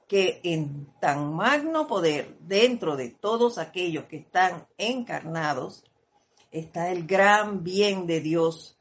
[0.07, 5.85] que en tan magno poder dentro de todos aquellos que están encarnados
[6.51, 8.77] está el gran bien de Dios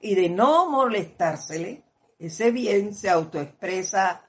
[0.00, 1.84] y de no molestársele,
[2.18, 4.28] ese bien se autoexpresa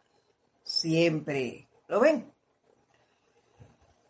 [0.64, 1.68] siempre.
[1.88, 2.35] ¿Lo ven?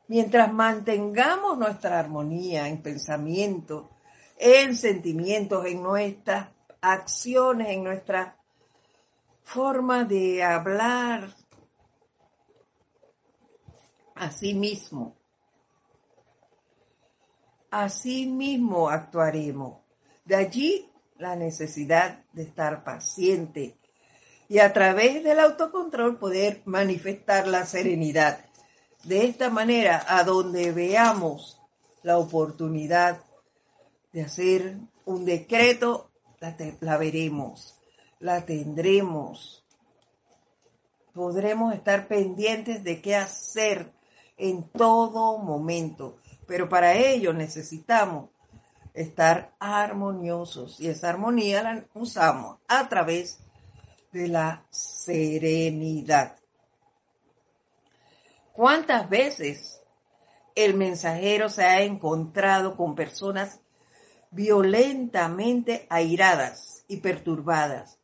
[0.08, 3.90] Mientras mantengamos nuestra armonía en pensamiento,
[4.38, 6.50] en sentimientos, en nuestras
[6.82, 8.38] acciones, en nuestra
[9.44, 11.34] forma de hablar,
[14.16, 15.16] así mismo,
[17.72, 19.80] así mismo actuaremos.
[20.24, 23.78] De allí la necesidad de estar paciente
[24.48, 28.45] y a través del autocontrol poder manifestar la serenidad.
[29.06, 31.62] De esta manera, a donde veamos
[32.02, 33.22] la oportunidad
[34.12, 36.10] de hacer un decreto,
[36.80, 37.80] la, veremos,
[38.20, 39.64] la tendremos.
[41.14, 43.94] Podremos estar pendientes de qué hacer
[44.38, 48.32] en todo momento, pero para ello necesitamos
[48.96, 53.38] estar armoniosos y esa armonía la usamos a través
[54.12, 56.38] de la serenidad.
[58.56, 59.82] ¿Cuántas veces
[60.56, 63.60] el mensajero se ha encontrado con personas
[64.32, 68.00] violentamente airadas y perturbadas?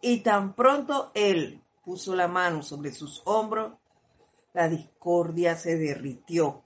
[0.00, 3.72] Y tan pronto él puso la mano sobre sus hombros,
[4.52, 6.62] la discordia se derritió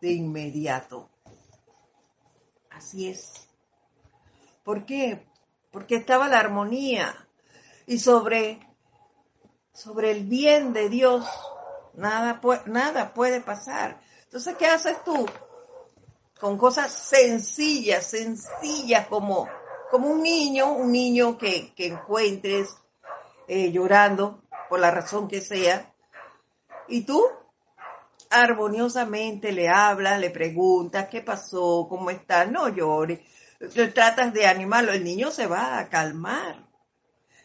[0.00, 1.10] de inmediato.
[2.70, 3.48] Así es.
[4.62, 5.26] ¿Por qué?
[5.72, 7.26] Porque estaba la armonía
[7.84, 8.60] y sobre,
[9.72, 11.26] sobre el bien de Dios
[11.96, 14.00] nada, nada puede pasar.
[14.24, 15.26] Entonces, ¿qué haces tú?
[16.40, 19.48] Con cosas sencillas, sencillas como,
[19.90, 22.76] como un niño, un niño que, encuentres
[23.48, 25.94] eh, llorando por la razón que sea,
[26.88, 27.24] y tú
[28.30, 33.20] armoniosamente le hablas, le preguntas qué pasó, cómo está, no llores,
[33.94, 36.66] tratas de animarlo, el niño se va a calmar.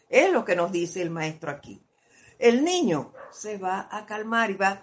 [0.08, 1.80] Es lo que nos dice el maestro aquí.
[2.40, 4.82] El niño se va a calmar y va,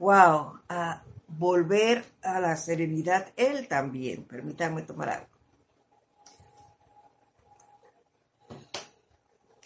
[0.00, 4.24] wow, a volver a la serenidad él también.
[4.24, 5.26] Permítanme tomar algo.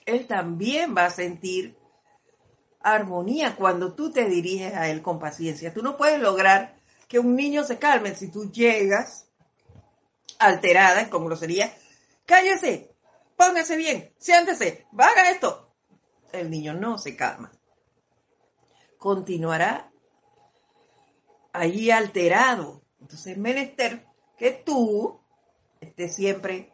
[0.05, 1.75] Él también va a sentir
[2.83, 5.73] armonía cuando tú te diriges a él con paciencia.
[5.73, 6.77] Tú no puedes lograr
[7.09, 9.27] que un niño se calme si tú llegas
[10.39, 11.73] alterada, con grosería,
[12.27, 12.95] cállese,
[13.37, 15.70] póngase bien, siéntese, haga esto.
[16.33, 17.51] El niño no se calma.
[18.99, 19.91] Continuará
[21.53, 22.83] allí alterado.
[23.01, 25.21] Entonces es menester que tú
[25.81, 26.73] estés siempre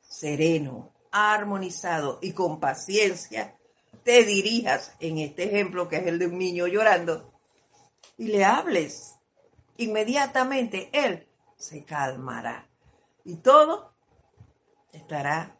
[0.00, 3.56] sereno, armonizado y con paciencia
[4.06, 7.32] te dirijas en este ejemplo que es el de un niño llorando
[8.16, 9.16] y le hables,
[9.76, 12.68] inmediatamente él se calmará
[13.24, 13.92] y todo
[14.92, 15.58] estará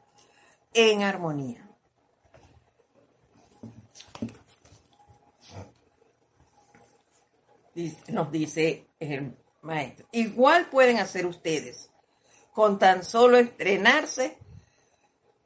[0.72, 1.65] en armonía.
[8.08, 10.06] Nos dice el maestro.
[10.12, 11.90] Igual pueden hacer ustedes
[12.52, 14.38] con tan solo estrenarse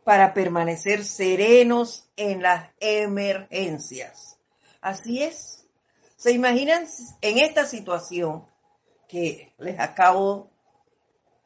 [0.05, 4.39] para permanecer serenos en las emergencias.
[4.81, 5.67] Así es.
[6.17, 6.87] ¿Se imaginan
[7.21, 8.47] en esta situación
[9.09, 10.51] que les acabo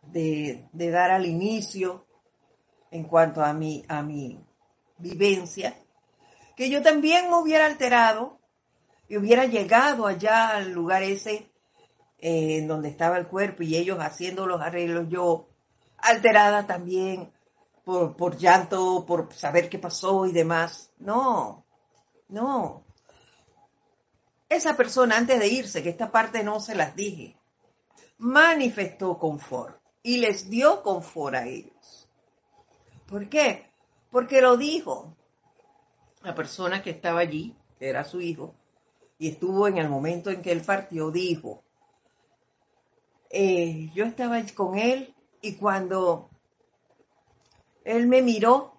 [0.03, 2.07] de, dar al inicio
[2.91, 4.39] en cuanto a mi, a mi
[4.99, 5.75] vivencia?
[6.57, 8.39] Que yo también me hubiera alterado
[9.09, 11.51] y hubiera llegado allá al lugar ese
[12.19, 15.49] eh, donde estaba el cuerpo y ellos haciendo los arreglos, yo
[15.99, 17.33] alterada también,
[17.85, 20.91] por, llanto, por saber qué pasó y demás.
[20.99, 21.67] No,
[22.29, 22.83] no.
[24.49, 27.37] Esa persona antes de irse, que esta parte no se las dije,
[28.19, 32.09] manifestó confort y les dio confort a ellos.
[33.07, 33.71] ¿Por qué?
[34.11, 35.17] Porque lo dijo.
[36.23, 38.55] La persona que estaba allí, que era su hijo,
[39.25, 41.65] y estuvo en el momento en que él partió, dijo,
[43.31, 46.29] eh, yo estaba con él y cuando
[47.85, 48.75] él me miró,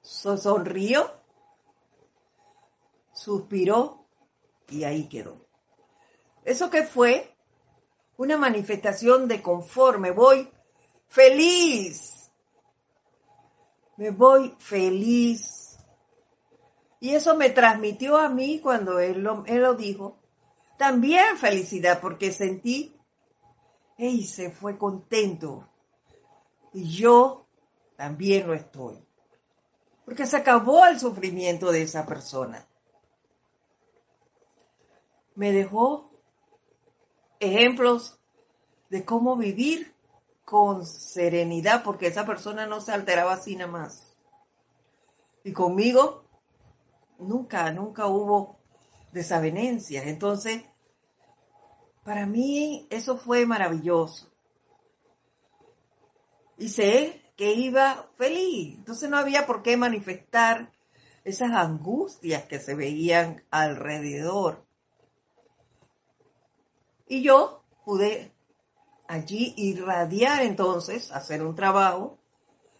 [0.00, 1.10] sonrió,
[3.12, 4.06] suspiró
[4.70, 5.46] y ahí quedó.
[6.42, 7.36] ¿Eso qué fue?
[8.16, 9.98] Una manifestación de confort.
[9.98, 10.50] Me voy
[11.06, 12.30] feliz.
[13.98, 15.55] Me voy feliz.
[17.00, 20.18] Y eso me transmitió a mí cuando él lo, él lo dijo.
[20.78, 22.96] También felicidad porque sentí,
[23.98, 25.68] y se fue contento.
[26.72, 27.46] Y yo
[27.96, 29.02] también lo estoy.
[30.04, 32.66] Porque se acabó el sufrimiento de esa persona.
[35.34, 36.10] Me dejó
[37.40, 38.18] ejemplos
[38.88, 39.94] de cómo vivir
[40.44, 44.14] con serenidad, porque esa persona no se alteraba así nada más.
[45.42, 46.25] Y conmigo
[47.18, 48.58] nunca, nunca hubo
[49.12, 50.06] desavenencias.
[50.06, 50.62] Entonces,
[52.04, 54.30] para mí eso fue maravilloso.
[56.58, 58.76] Y sé que iba feliz.
[58.78, 60.72] Entonces no había por qué manifestar
[61.24, 64.64] esas angustias que se veían alrededor.
[67.08, 68.32] Y yo pude
[69.08, 72.18] allí irradiar entonces, hacer un trabajo,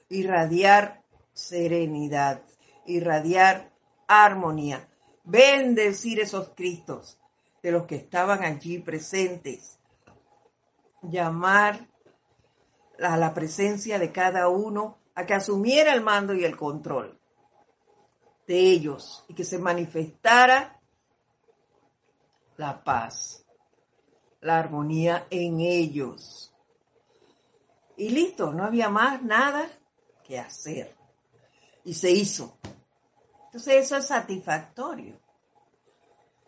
[0.08, 2.42] irradiar serenidad,
[2.86, 3.75] irradiar
[4.06, 4.88] armonía,
[5.24, 7.18] bendecir esos Cristos
[7.62, 9.78] de los que estaban allí presentes,
[11.02, 11.88] llamar
[13.02, 17.18] a la presencia de cada uno a que asumiera el mando y el control
[18.46, 20.80] de ellos y que se manifestara
[22.56, 23.44] la paz,
[24.40, 26.54] la armonía en ellos.
[27.96, 29.68] Y listo, no había más nada
[30.22, 30.94] que hacer.
[31.84, 32.58] Y se hizo.
[33.56, 35.18] Entonces eso es satisfactorio.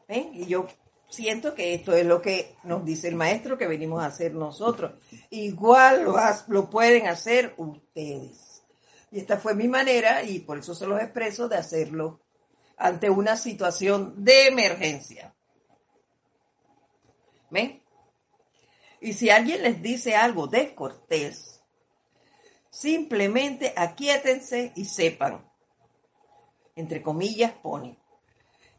[0.07, 0.31] ¿Ven?
[0.35, 0.69] Y yo
[1.09, 4.93] siento que esto es lo que nos dice el maestro que venimos a hacer nosotros.
[5.31, 6.17] Igual lo,
[6.49, 8.63] lo pueden hacer ustedes.
[9.11, 12.21] Y esta fue mi manera, y por eso se los expreso, de hacerlo
[12.77, 15.35] ante una situación de emergencia.
[17.49, 17.83] ¿Ven?
[19.01, 21.63] Y si alguien les dice algo descortés,
[22.69, 25.48] simplemente aquíétense y sepan,
[26.79, 27.99] entre comillas pone,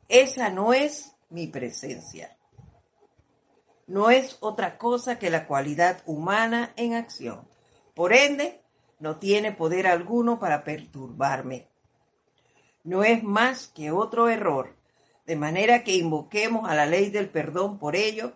[0.07, 2.37] esa no es mi presencia.
[3.87, 7.45] No es otra cosa que la cualidad humana en acción.
[7.93, 8.61] Por ende,
[8.99, 11.67] no tiene poder alguno para perturbarme.
[12.85, 14.75] No es más que otro error,
[15.25, 18.33] de manera que invoquemos a la ley del perdón por ello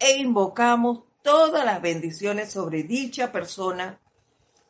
[0.00, 4.00] e invocamos todas las bendiciones sobre dicha persona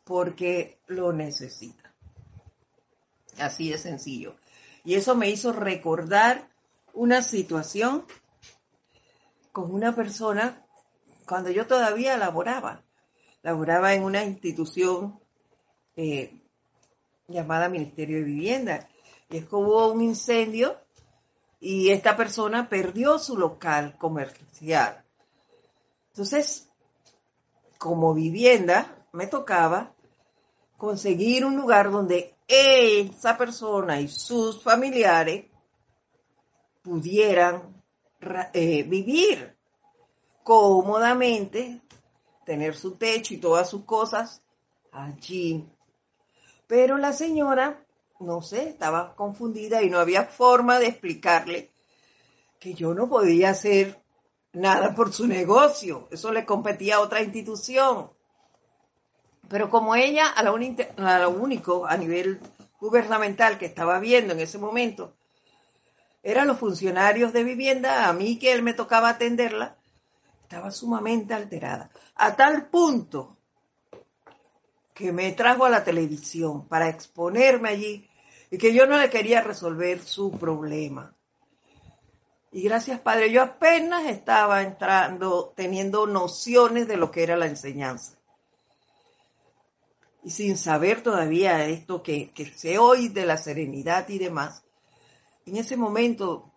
[0.03, 1.82] porque lo necesita.
[3.39, 4.35] Así de sencillo.
[4.83, 6.49] Y eso me hizo recordar
[6.93, 8.05] una situación
[9.51, 10.65] con una persona
[11.25, 12.83] cuando yo todavía laboraba.
[13.41, 15.19] Laboraba en una institución
[15.95, 16.41] eh,
[17.27, 18.89] llamada Ministerio de Vivienda.
[19.29, 20.77] Y es que hubo un incendio
[21.59, 25.03] y esta persona perdió su local comercial.
[26.09, 26.69] Entonces,
[27.77, 29.93] como vivienda, me tocaba
[30.83, 35.45] conseguir un lugar donde esa persona y sus familiares
[36.81, 37.81] pudieran
[38.51, 39.55] eh, vivir
[40.43, 41.79] cómodamente,
[42.45, 44.41] tener su techo y todas sus cosas
[44.91, 45.65] allí.
[46.67, 47.85] Pero la señora,
[48.19, 51.71] no sé, estaba confundida y no había forma de explicarle
[52.59, 54.03] que yo no podía hacer
[54.51, 56.09] nada por su negocio.
[56.11, 58.11] Eso le competía a otra institución.
[59.49, 62.39] Pero como ella, a lo, único a nivel
[62.79, 65.15] gubernamental que estaba viendo en ese momento,
[66.23, 69.75] eran los funcionarios de vivienda, a mí que él me tocaba atenderla,
[70.41, 71.89] estaba sumamente alterada.
[72.15, 73.37] A tal punto
[74.93, 78.09] que me trajo a la televisión para exponerme allí
[78.51, 81.15] y que yo no le quería resolver su problema.
[82.51, 88.15] Y gracias, Padre, yo apenas estaba entrando, teniendo nociones de lo que era la enseñanza.
[90.23, 94.63] Y sin saber todavía esto que, que sé hoy de la serenidad y demás,
[95.45, 96.51] en ese momento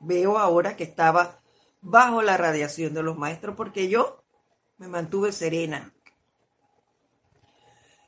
[0.00, 1.40] veo ahora que estaba
[1.80, 4.22] bajo la radiación de los maestros porque yo
[4.78, 5.92] me mantuve serena.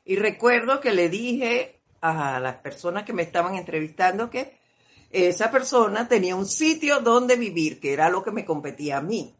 [0.05, 4.59] Y recuerdo que le dije a las personas que me estaban entrevistando que
[5.09, 9.33] esa persona tenía un sitio donde vivir, que era lo que me competía a mí.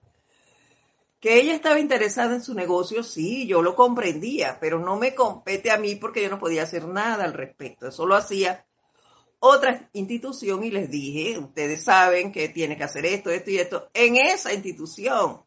[1.24, 5.72] Que ella estaba interesada en su negocio, sí, yo lo comprendía, pero no me compete
[5.72, 7.88] a mí porque yo no podía hacer nada al respecto.
[7.88, 8.66] Eso lo hacía
[9.40, 13.90] otra institución y les dije, ustedes saben que tiene que hacer esto, esto y esto,
[13.94, 15.46] en esa institución,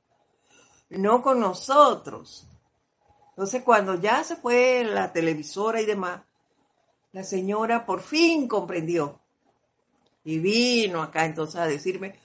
[0.89, 2.49] no con nosotros.
[3.33, 6.23] Entonces, cuando ya se fue la televisora y demás,
[7.13, 9.21] la señora por fin comprendió
[10.25, 12.19] y vino acá entonces a decirme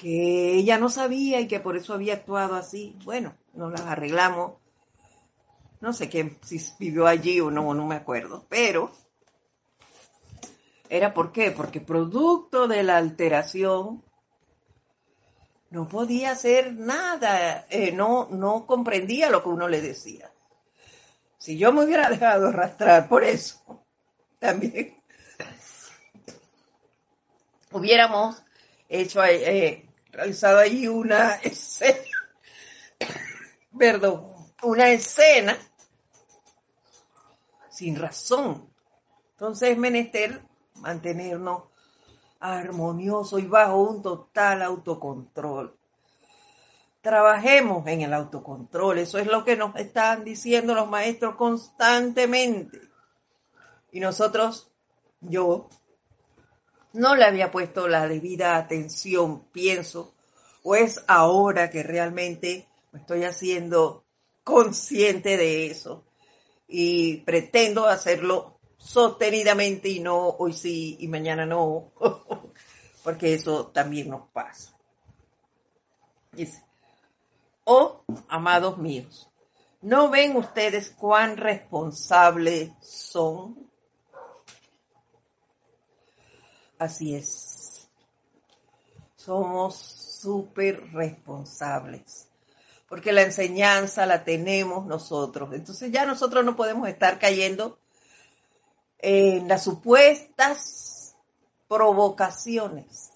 [0.00, 2.96] que ella no sabía y que por eso había actuado así.
[3.04, 4.54] Bueno, nos las arreglamos.
[5.80, 8.90] No sé qué, si vivió allí o no, no me acuerdo, pero
[10.90, 14.02] era por qué, porque producto de la alteración
[15.70, 20.30] no podía hacer nada, eh, no, no comprendía lo que uno le decía.
[21.38, 23.82] Si yo me hubiera dejado arrastrar por eso,
[24.38, 25.00] también
[27.72, 28.42] hubiéramos
[28.88, 32.00] hecho, eh, realizado ahí una escena,
[33.76, 34.32] perdón,
[34.62, 35.56] una escena
[37.70, 38.68] sin razón.
[39.32, 40.42] Entonces es menester
[40.74, 41.62] mantenernos
[42.40, 45.76] armonioso y bajo un total autocontrol.
[47.00, 52.80] Trabajemos en el autocontrol, eso es lo que nos están diciendo los maestros constantemente.
[53.90, 54.70] Y nosotros,
[55.20, 55.70] yo,
[56.92, 60.14] no le había puesto la debida atención, pienso,
[60.62, 64.04] o es ahora que realmente me estoy haciendo
[64.44, 66.04] consciente de eso
[66.66, 71.92] y pretendo hacerlo sostenidamente y no hoy sí y mañana no,
[73.04, 74.76] porque eso también nos pasa.
[76.32, 76.64] Dice,
[77.64, 79.30] oh, amados míos,
[79.82, 83.69] ¿no ven ustedes cuán responsables son?
[86.80, 87.88] Así es.
[89.14, 92.26] Somos súper responsables
[92.88, 95.50] porque la enseñanza la tenemos nosotros.
[95.52, 97.78] Entonces ya nosotros no podemos estar cayendo
[98.98, 101.14] en las supuestas
[101.68, 103.12] provocaciones.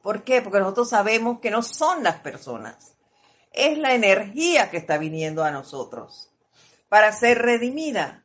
[0.00, 0.40] ¿Por qué?
[0.40, 2.94] Porque nosotros sabemos que no son las personas,
[3.52, 6.30] es la energía que está viniendo a nosotros
[6.88, 8.19] para ser redimida.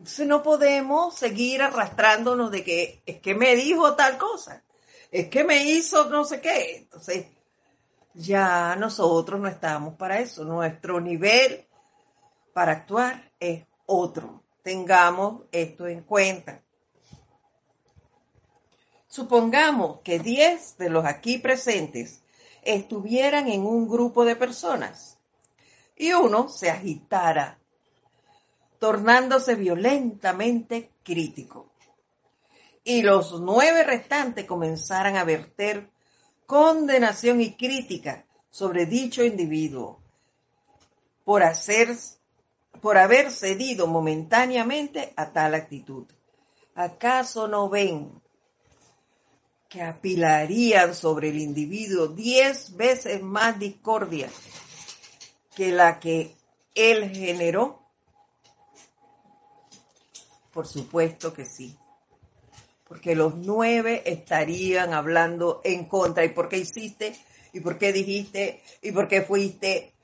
[0.00, 4.64] Entonces no podemos seguir arrastrándonos de que es que me dijo tal cosa,
[5.10, 6.76] es que me hizo no sé qué.
[6.78, 7.26] Entonces,
[8.14, 10.42] ya nosotros no estamos para eso.
[10.44, 11.66] Nuestro nivel
[12.54, 14.42] para actuar es otro.
[14.62, 16.62] Tengamos esto en cuenta.
[19.06, 22.22] Supongamos que 10 de los aquí presentes
[22.62, 25.18] estuvieran en un grupo de personas
[25.94, 27.59] y uno se agitara,
[28.80, 31.70] tornándose violentamente crítico.
[32.82, 35.90] Y los nueve restantes comenzaran a verter
[36.46, 40.00] condenación y crítica sobre dicho individuo
[41.24, 41.94] por hacer
[42.80, 46.06] por haber cedido momentáneamente a tal actitud.
[46.74, 48.10] ¿Acaso no ven
[49.68, 54.30] que apilarían sobre el individuo diez veces más discordia
[55.54, 56.34] que la que
[56.74, 57.79] él generó?
[60.52, 61.78] Por supuesto que sí
[62.90, 66.24] porque los nueve estarían hablando en contra.
[66.24, 67.14] ¿Y por qué hiciste?
[67.52, 68.64] ¿Y por qué dijiste?
[68.82, 69.94] ¿Y por qué fuiste?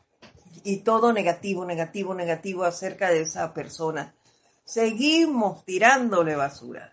[0.62, 4.14] Y todo negativo, negativo, negativo acerca de esa persona.
[4.62, 6.92] Seguimos tirándole basura.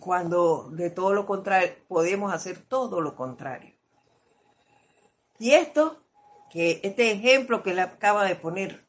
[0.00, 3.76] Cuando de todo lo contrario, podemos hacer todo lo contrario.
[5.38, 6.02] Y esto,
[6.50, 8.84] que este ejemplo que le acaba de poner,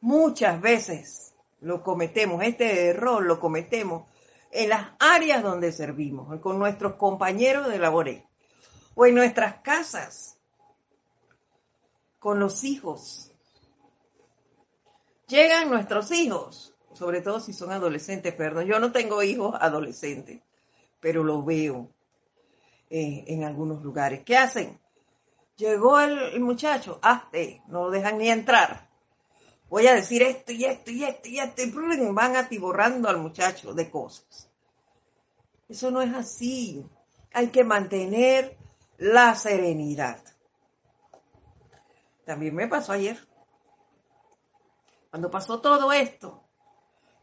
[0.00, 4.08] muchas veces lo cometemos, este error lo cometemos
[4.50, 8.22] en las áreas donde servimos, con nuestros compañeros de labores,
[8.94, 10.38] o en nuestras casas,
[12.18, 13.32] con los hijos.
[15.26, 20.40] Llegan nuestros hijos, sobre todo si son adolescentes, perdón, yo no tengo hijos adolescentes,
[21.00, 21.90] pero lo veo
[22.88, 24.22] eh, en algunos lugares.
[24.24, 24.80] ¿Qué hacen?
[25.56, 28.85] Llegó el, el muchacho, hazte, no lo dejan ni entrar
[29.68, 33.74] voy a decir esto y esto y esto y esto, y van atiborrando al muchacho
[33.74, 34.50] de cosas.
[35.68, 36.86] Eso no es así.
[37.32, 38.56] Hay que mantener
[38.98, 40.22] la serenidad.
[42.24, 43.18] También me pasó ayer.
[45.10, 46.42] Cuando pasó todo esto,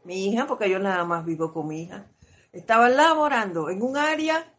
[0.04, 2.06] mi hija, porque yo nada más vivo con mi hija,
[2.52, 4.52] estaba laborando en un área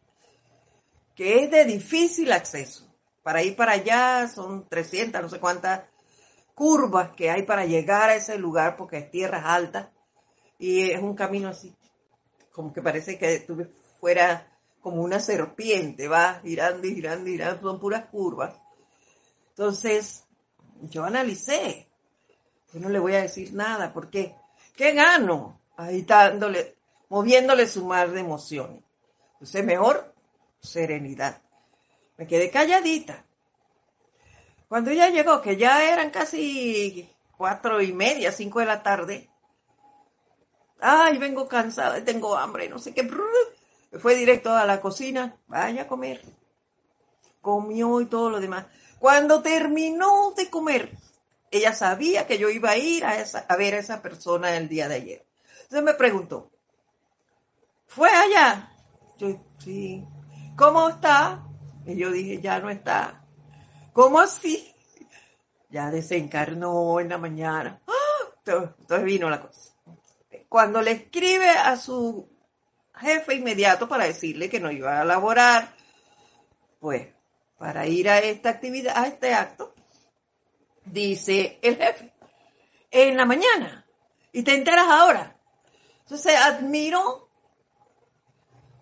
[1.16, 2.86] que es de difícil acceso.
[3.24, 5.84] Para ir para allá son 300, no sé cuántas
[6.56, 9.92] curvas que hay para llegar a ese lugar porque es tierra alta
[10.58, 11.76] y es un camino así,
[12.52, 13.68] como que parece que tú
[14.00, 14.48] fuera
[14.82, 18.56] como una serpiente, va girando y girando y girando, son puras curvas.
[19.50, 20.26] Entonces,
[20.82, 21.90] yo analicé,
[22.74, 24.36] yo no le voy a decir nada, porque
[24.76, 25.60] ¿qué gano?
[25.76, 26.76] Agitándole,
[27.10, 28.84] moviéndole su mar de emociones.
[29.34, 30.14] Entonces, mejor
[30.62, 31.42] serenidad.
[32.18, 33.26] Me quedé calladita.
[34.68, 39.30] Cuando ella llegó, que ya eran casi cuatro y media, cinco de la tarde,
[40.80, 43.08] ay, vengo cansada, tengo hambre, no sé qué,
[44.00, 46.22] fue directo a la cocina, vaya a comer.
[47.42, 48.66] Comió y todo lo demás.
[49.00, 50.92] Cuando terminó de comer,
[51.52, 54.96] ella sabía que yo iba a ir a, ver a esa persona el día de
[54.96, 55.26] ayer.
[55.64, 56.52] Entonces me preguntó,
[57.88, 58.72] ¿fue allá?
[59.18, 60.06] Yo, sí.
[60.58, 61.44] ¿Cómo está?
[61.86, 63.25] Y yo dije, ya no está.
[63.96, 64.76] ¿Cómo así?
[65.70, 67.82] Ya desencarnó en la mañana.
[67.88, 68.30] ¡Ah!
[68.40, 69.74] Entonces vino la cosa.
[70.50, 72.28] Cuando le escribe a su
[72.94, 75.74] jefe inmediato para decirle que no iba a laborar,
[76.82, 77.08] pues
[77.58, 79.74] para ir a esta actividad, a este acto,
[80.84, 82.14] dice el jefe,
[82.92, 83.88] en la mañana,
[84.34, 85.38] y te enteras ahora.
[86.02, 87.30] Entonces admiro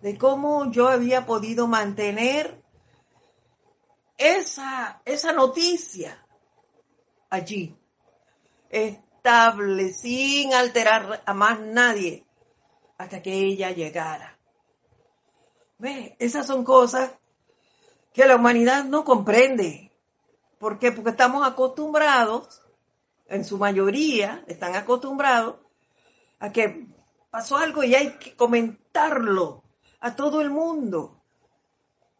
[0.02, 2.63] de cómo yo había podido mantener
[4.18, 6.24] esa, esa noticia
[7.30, 7.76] allí,
[8.70, 12.24] estable, sin alterar a más nadie,
[12.98, 14.38] hasta que ella llegara.
[15.78, 16.16] ¿Ve?
[16.18, 17.10] Esas son cosas
[18.12, 19.90] que la humanidad no comprende.
[20.58, 20.92] ¿Por qué?
[20.92, 22.62] Porque estamos acostumbrados,
[23.26, 25.56] en su mayoría, están acostumbrados
[26.38, 26.86] a que
[27.30, 29.64] pasó algo y hay que comentarlo
[30.00, 31.23] a todo el mundo.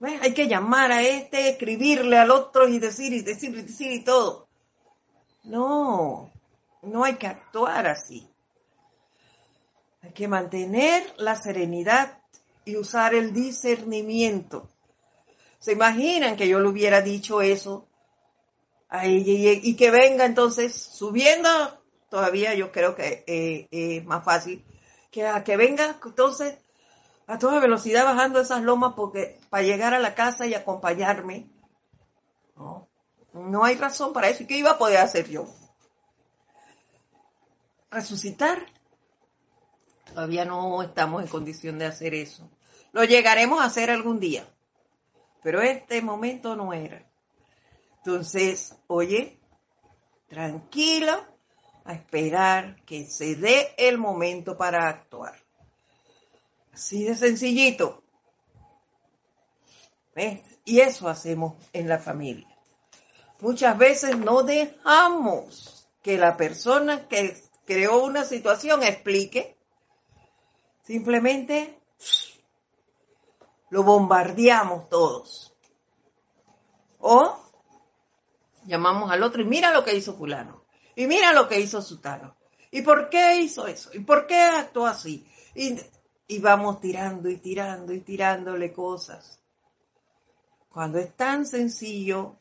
[0.00, 4.04] Hay que llamar a este, escribirle al otro y decir y decir y decir y
[4.04, 4.48] todo.
[5.44, 6.30] No,
[6.82, 8.28] no hay que actuar así.
[10.02, 12.18] Hay que mantener la serenidad
[12.64, 14.68] y usar el discernimiento.
[15.58, 17.88] ¿Se imaginan que yo le hubiera dicho eso
[18.90, 21.48] a ella y, que venga entonces subiendo?
[22.10, 24.62] Todavía yo creo que eh, es más fácil
[25.10, 26.58] que, que venga entonces
[27.26, 31.48] a toda velocidad bajando esas lomas porque para llegar a la casa y acompañarme.
[32.56, 32.88] No,
[33.32, 34.42] no hay razón para eso.
[34.42, 35.46] ¿Y qué iba a poder hacer yo?
[37.90, 38.66] Resucitar.
[40.06, 42.48] Todavía no estamos en condición de hacer eso.
[42.92, 44.46] Lo llegaremos a hacer algún día
[45.44, 47.06] pero este momento no era.
[47.98, 49.38] Entonces, oye,
[50.26, 51.22] tranquilo,
[51.84, 55.43] a esperar que se dé el momento para actuar.
[56.74, 58.02] Así de sencillito.
[60.64, 62.48] Y eso hacemos en la familia.
[63.40, 69.56] Muchas veces no dejamos que la persona que creó una situación explique.
[70.82, 71.78] Simplemente
[73.70, 75.54] lo bombardeamos todos.
[76.98, 77.38] O
[78.64, 80.64] llamamos al otro y mira lo que hizo fulano.
[80.96, 82.36] Y mira lo que hizo sutano.
[82.72, 83.90] ¿Y por qué hizo eso?
[83.92, 85.24] ¿Y por qué actuó así?
[85.54, 85.76] Y,
[86.26, 89.40] y vamos tirando y tirando y tirándole cosas.
[90.70, 92.36] Cuando es tan sencillo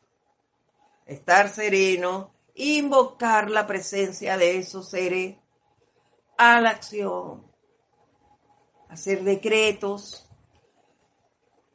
[1.06, 5.36] estar sereno, invocar la presencia de esos seres
[6.36, 7.44] a la acción,
[8.88, 10.28] hacer decretos,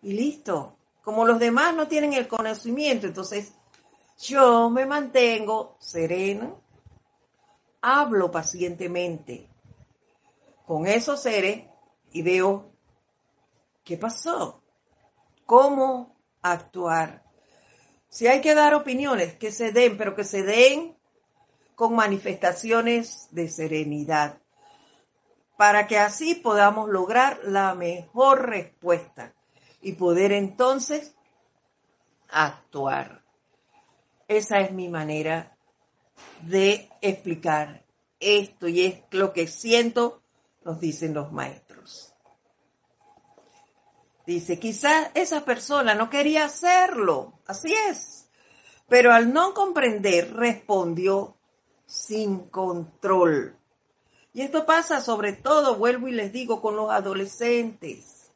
[0.01, 0.75] y listo.
[1.01, 3.53] Como los demás no tienen el conocimiento, entonces
[4.19, 6.61] yo me mantengo sereno,
[7.81, 9.47] hablo pacientemente
[10.67, 11.63] con esos seres
[12.11, 12.71] y veo
[13.83, 14.61] qué pasó,
[15.45, 17.23] cómo actuar.
[18.09, 20.97] Si hay que dar opiniones, que se den, pero que se den
[21.75, 24.39] con manifestaciones de serenidad,
[25.57, 29.33] para que así podamos lograr la mejor respuesta
[29.81, 31.15] y poder entonces
[32.29, 33.23] actuar.
[34.27, 35.57] Esa es mi manera
[36.41, 37.83] de explicar
[38.19, 40.21] esto y es lo que siento,
[40.63, 41.68] nos dicen los maestros.
[44.29, 48.29] Dice, quizás esa persona no quería hacerlo, así es,
[48.87, 51.35] pero al no comprender respondió
[51.87, 53.57] sin control.
[54.31, 58.29] Y esto pasa sobre todo, vuelvo y les digo, con los adolescentes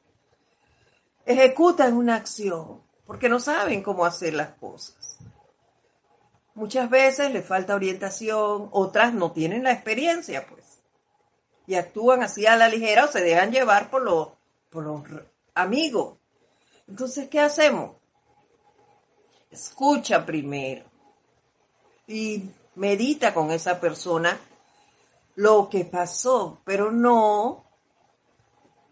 [1.27, 5.19] ejecutan una acción porque no saben cómo hacer las cosas.
[6.55, 10.81] Muchas veces les falta orientación, otras no tienen la experiencia, pues,
[11.67, 14.29] y actúan así a la ligera o se dejan llevar por los,
[14.71, 15.03] por los
[15.53, 16.17] amigos.
[16.87, 17.95] Entonces, ¿qué hacemos?
[19.51, 20.85] Escucha primero
[22.07, 24.39] y medita con esa persona
[25.35, 27.63] lo que pasó, pero no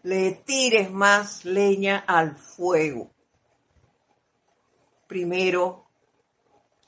[0.02, 3.10] le tires más leña al fuego.
[5.06, 5.86] Primero,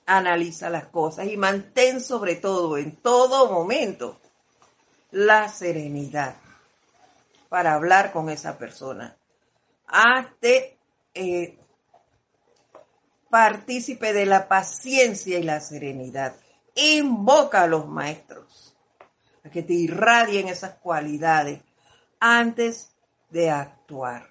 [0.07, 4.19] analiza las cosas y mantén sobre todo, en todo momento,
[5.11, 6.37] la serenidad
[7.49, 9.17] para hablar con esa persona.
[9.87, 10.79] Hazte
[11.15, 11.59] eh,
[13.31, 16.37] partícipe de la paciencia y la serenidad.
[16.75, 18.77] Invoca a los maestros
[19.45, 21.63] a que te irradien esas cualidades
[22.19, 22.95] antes
[23.31, 24.29] de actuar.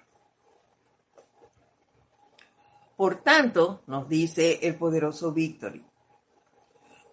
[2.96, 5.84] Por tanto, nos dice el poderoso Victory,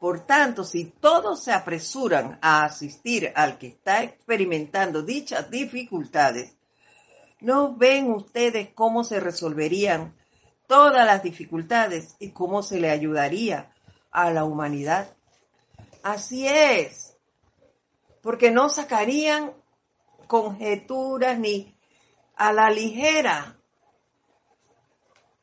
[0.02, 6.58] por tanto, si todos se apresuran a asistir al que está experimentando dichas dificultades,
[7.42, 10.16] ¿no ven ustedes cómo se resolverían
[10.68, 13.74] todas las dificultades y cómo se le ayudaría
[14.12, 15.14] a la humanidad?
[16.04, 17.18] Así es,
[18.22, 19.52] porque no sacarían
[20.28, 21.76] conjeturas ni
[22.36, 23.58] a la ligera,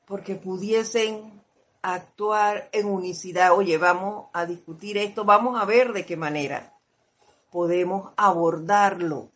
[0.06, 1.42] porque pudiesen
[1.82, 3.52] actuar en unicidad.
[3.52, 6.74] Oye, vamos a discutir esto, vamos a ver de qué manera
[7.50, 9.30] podemos abordarlo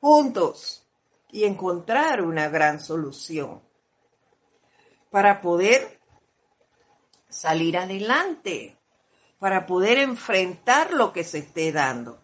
[0.00, 0.83] juntos
[1.34, 3.60] y encontrar una gran solución
[5.10, 5.98] para poder
[7.28, 8.78] salir adelante,
[9.40, 12.22] para poder enfrentar lo que se esté dando.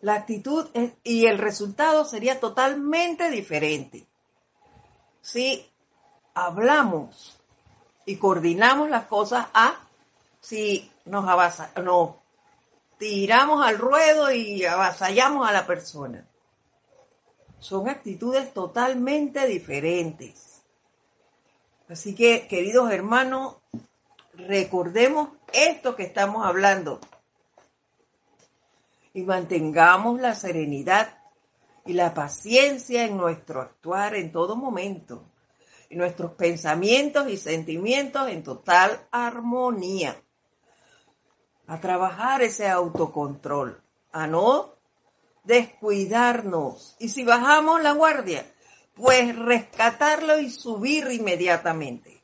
[0.00, 0.66] La actitud
[1.04, 4.04] y el resultado sería totalmente diferente.
[5.20, 5.64] Si
[6.34, 7.40] hablamos
[8.04, 9.78] y coordinamos las cosas a
[10.40, 11.24] si nos,
[11.84, 12.16] nos
[12.98, 16.26] tiramos al ruedo y avasallamos a la persona.
[17.58, 20.62] Son actitudes totalmente diferentes.
[21.88, 23.56] Así que, queridos hermanos,
[24.34, 27.00] recordemos esto que estamos hablando
[29.14, 31.18] y mantengamos la serenidad
[31.86, 35.24] y la paciencia en nuestro actuar en todo momento,
[35.88, 40.20] y nuestros pensamientos y sentimientos en total armonía.
[41.68, 43.80] A trabajar ese autocontrol,
[44.12, 44.75] a no
[45.46, 46.96] descuidarnos.
[46.98, 48.46] Y si bajamos la guardia,
[48.94, 52.22] pues rescatarlo y subir inmediatamente.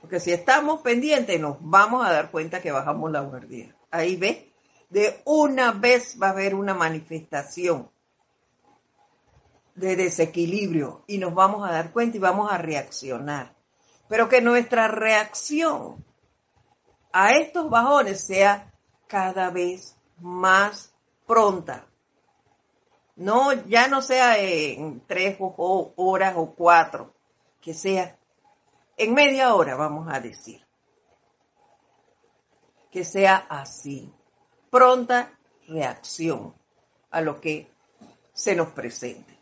[0.00, 3.74] Porque si estamos pendientes, nos vamos a dar cuenta que bajamos la guardia.
[3.90, 4.52] Ahí ve,
[4.90, 7.90] de una vez va a haber una manifestación
[9.74, 13.54] de desequilibrio y nos vamos a dar cuenta y vamos a reaccionar.
[14.08, 16.04] Pero que nuestra reacción
[17.12, 18.72] a estos bajones sea
[19.06, 20.92] cada vez más
[21.26, 21.87] pronta.
[23.18, 27.12] No, ya no sea en tres horas o cuatro,
[27.60, 28.16] que sea
[28.96, 30.64] en media hora, vamos a decir.
[32.92, 34.12] Que sea así
[34.70, 36.54] pronta reacción
[37.10, 37.68] a lo que
[38.32, 39.36] se nos presente.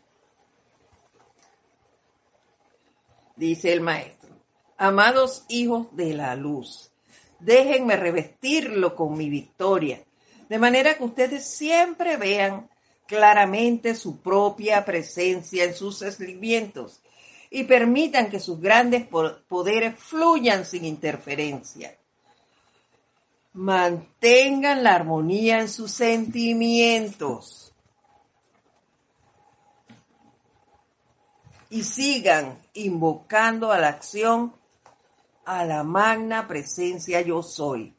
[3.35, 4.31] Dice el maestro,
[4.77, 6.91] amados hijos de la luz,
[7.39, 10.03] déjenme revestirlo con mi victoria,
[10.49, 12.67] de manera que ustedes siempre vean
[13.07, 17.01] claramente su propia presencia en sus escribimientos
[17.49, 19.07] y permitan que sus grandes
[19.47, 21.97] poderes fluyan sin interferencia
[23.57, 27.73] mantengan la armonía en sus sentimientos
[31.71, 34.53] y sigan invocando a la acción
[35.43, 37.95] a la magna presencia yo soy.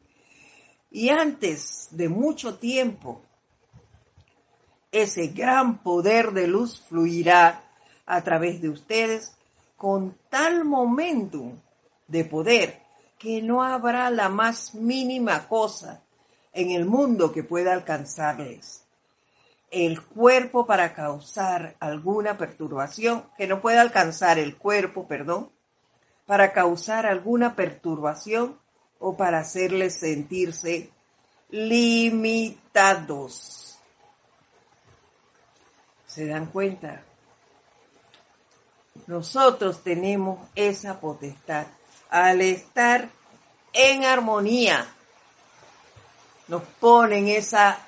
[0.92, 3.22] Y antes de mucho tiempo,
[4.92, 7.62] ese gran poder de luz fluirá
[8.06, 9.36] a través de ustedes
[9.76, 11.58] con tal momentum
[12.06, 12.80] de poder
[13.18, 16.02] que no habrá la más mínima cosa
[16.52, 18.84] en el mundo que pueda alcanzarles.
[19.70, 25.50] El cuerpo para causar alguna perturbación, que no pueda alcanzar el cuerpo, perdón,
[26.26, 28.58] para causar alguna perturbación
[28.98, 30.90] o para hacerles sentirse
[31.50, 32.56] limitados.
[36.18, 37.00] ¿Se dan cuenta?
[39.06, 41.68] Nosotros tenemos esa potestad
[42.10, 43.08] al estar
[43.72, 44.84] en armonía,
[46.48, 47.78] nos ponen esa,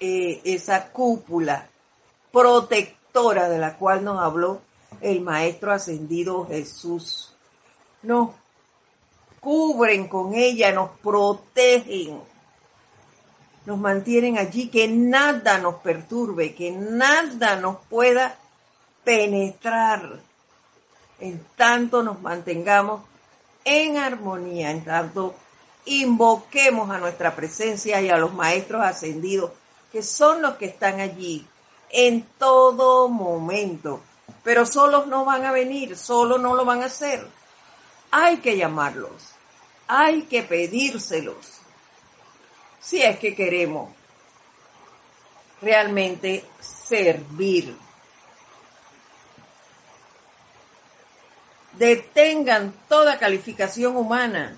[0.00, 1.68] eh, esa cúpula
[2.32, 4.62] protectora de la cual nos habló
[5.02, 7.34] el Maestro Ascendido Jesús.
[8.00, 8.30] Nos
[9.40, 12.22] cubren con ella, nos protegen,
[13.70, 18.36] nos mantienen allí, que nada nos perturbe, que nada nos pueda
[19.04, 20.18] penetrar
[21.20, 23.02] en tanto nos mantengamos
[23.64, 25.36] en armonía, en tanto
[25.84, 29.52] invoquemos a nuestra presencia y a los maestros ascendidos,
[29.92, 31.46] que son los que están allí
[31.90, 34.00] en todo momento.
[34.42, 37.24] Pero solos no van a venir, solos no lo van a hacer.
[38.10, 39.12] Hay que llamarlos,
[39.86, 41.59] hay que pedírselos,
[42.80, 43.90] si es que queremos
[45.60, 47.76] realmente servir.
[51.80, 54.54] detengan toda calificación humana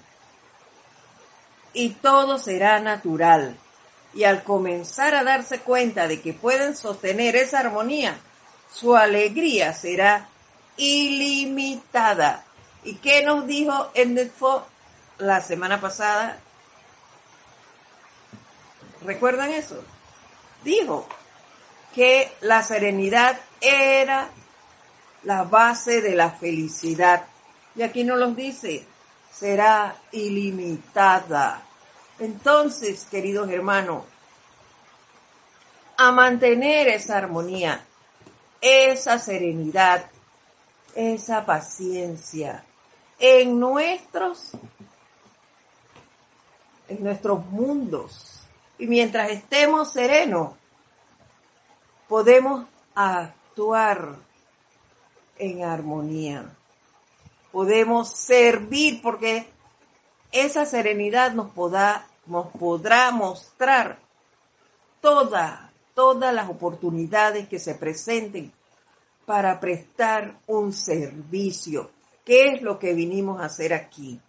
[1.73, 3.57] y todo será natural.
[4.12, 8.18] Y al comenzar a darse cuenta de que pueden sostener esa armonía,
[8.70, 10.29] su alegría será
[10.77, 12.45] ilimitada.
[12.85, 14.66] ¿Y qué nos dijo Endefo
[15.16, 16.39] la semana pasada?
[19.05, 19.82] ¿Recuerdan eso?
[20.64, 21.07] Dijo
[21.94, 24.28] que la serenidad era
[25.24, 27.24] la base de la felicidad.
[27.74, 28.86] Y aquí nos los dice,
[29.32, 31.62] será ilimitada.
[32.18, 34.05] Entonces, queridos hermanos,
[35.96, 37.84] a mantener esa armonía,
[38.61, 40.07] esa serenidad,
[40.94, 42.64] esa paciencia
[43.18, 44.53] en nuestros
[46.88, 48.32] en nuestros mundos.
[48.79, 50.55] Y mientras estemos serenos,
[52.09, 54.16] podemos actuar
[55.39, 56.45] en armonía.
[57.51, 59.47] Podemos servir porque
[60.31, 61.55] esa serenidad nos
[62.27, 63.99] nos podrá mostrar
[65.01, 68.53] toda, todas las oportunidades que se presenten
[69.27, 71.91] para prestar un servicio.
[72.25, 74.20] ¿Qué es lo que vinimos a hacer aquí?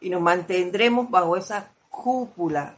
[0.00, 2.76] Y nos mantendremos bajo esa cúpula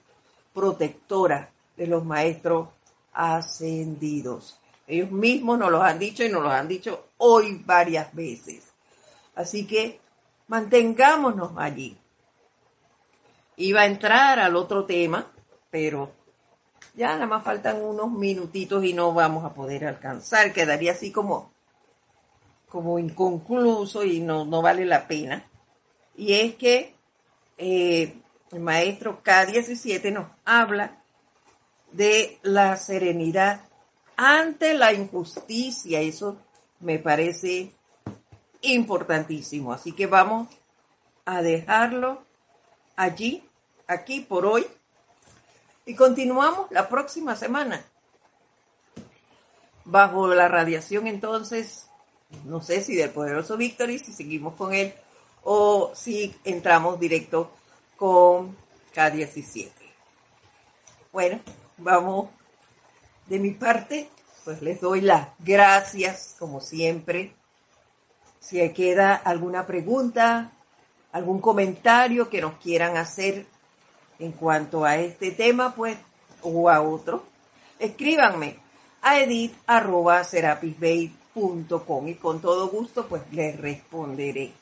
[0.54, 2.68] protectora de los maestros
[3.12, 4.58] ascendidos.
[4.86, 8.72] Ellos mismos nos lo han dicho y nos lo han dicho hoy varias veces.
[9.34, 10.00] Así que
[10.48, 11.98] mantengámonos allí.
[13.56, 15.30] Iba a entrar al otro tema,
[15.70, 16.10] pero
[16.94, 20.52] ya nada más faltan unos minutitos y no vamos a poder alcanzar.
[20.52, 21.50] Quedaría así como,
[22.68, 25.44] como inconcluso y no, no vale la pena.
[26.16, 26.94] Y es que
[27.58, 28.16] eh,
[28.54, 31.02] el maestro K17 nos habla
[31.90, 33.62] de la serenidad
[34.16, 36.00] ante la injusticia.
[36.00, 36.36] Eso
[36.78, 37.72] me parece
[38.62, 39.72] importantísimo.
[39.72, 40.48] Así que vamos
[41.24, 42.22] a dejarlo
[42.94, 43.42] allí,
[43.88, 44.64] aquí por hoy.
[45.84, 47.84] Y continuamos la próxima semana.
[49.84, 51.88] Bajo la radiación entonces,
[52.44, 54.94] no sé si del poderoso Victory, si seguimos con él,
[55.42, 57.50] o si entramos directo
[57.96, 58.56] con
[58.94, 59.70] K17.
[61.12, 61.40] Bueno,
[61.78, 62.28] vamos
[63.26, 64.10] de mi parte,
[64.44, 67.34] pues les doy las gracias, como siempre.
[68.40, 70.50] Si queda alguna pregunta,
[71.12, 73.46] algún comentario que nos quieran hacer
[74.18, 75.96] en cuanto a este tema, pues,
[76.42, 77.22] o a otro,
[77.78, 78.58] escríbanme
[79.00, 84.52] a edit.serapisbay.com y con todo gusto, pues, les responderé.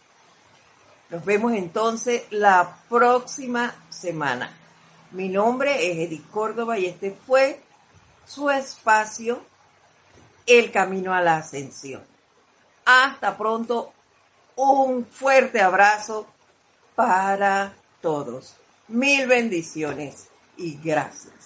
[1.13, 4.51] Nos vemos entonces la próxima semana.
[5.11, 7.61] Mi nombre es Edith Córdoba y este fue
[8.25, 9.45] su espacio,
[10.47, 12.03] El Camino a la Ascensión.
[12.87, 13.93] Hasta pronto,
[14.57, 16.27] un fuerte abrazo
[16.95, 18.57] para todos.
[18.89, 21.42] Mil bendiciones y gracias.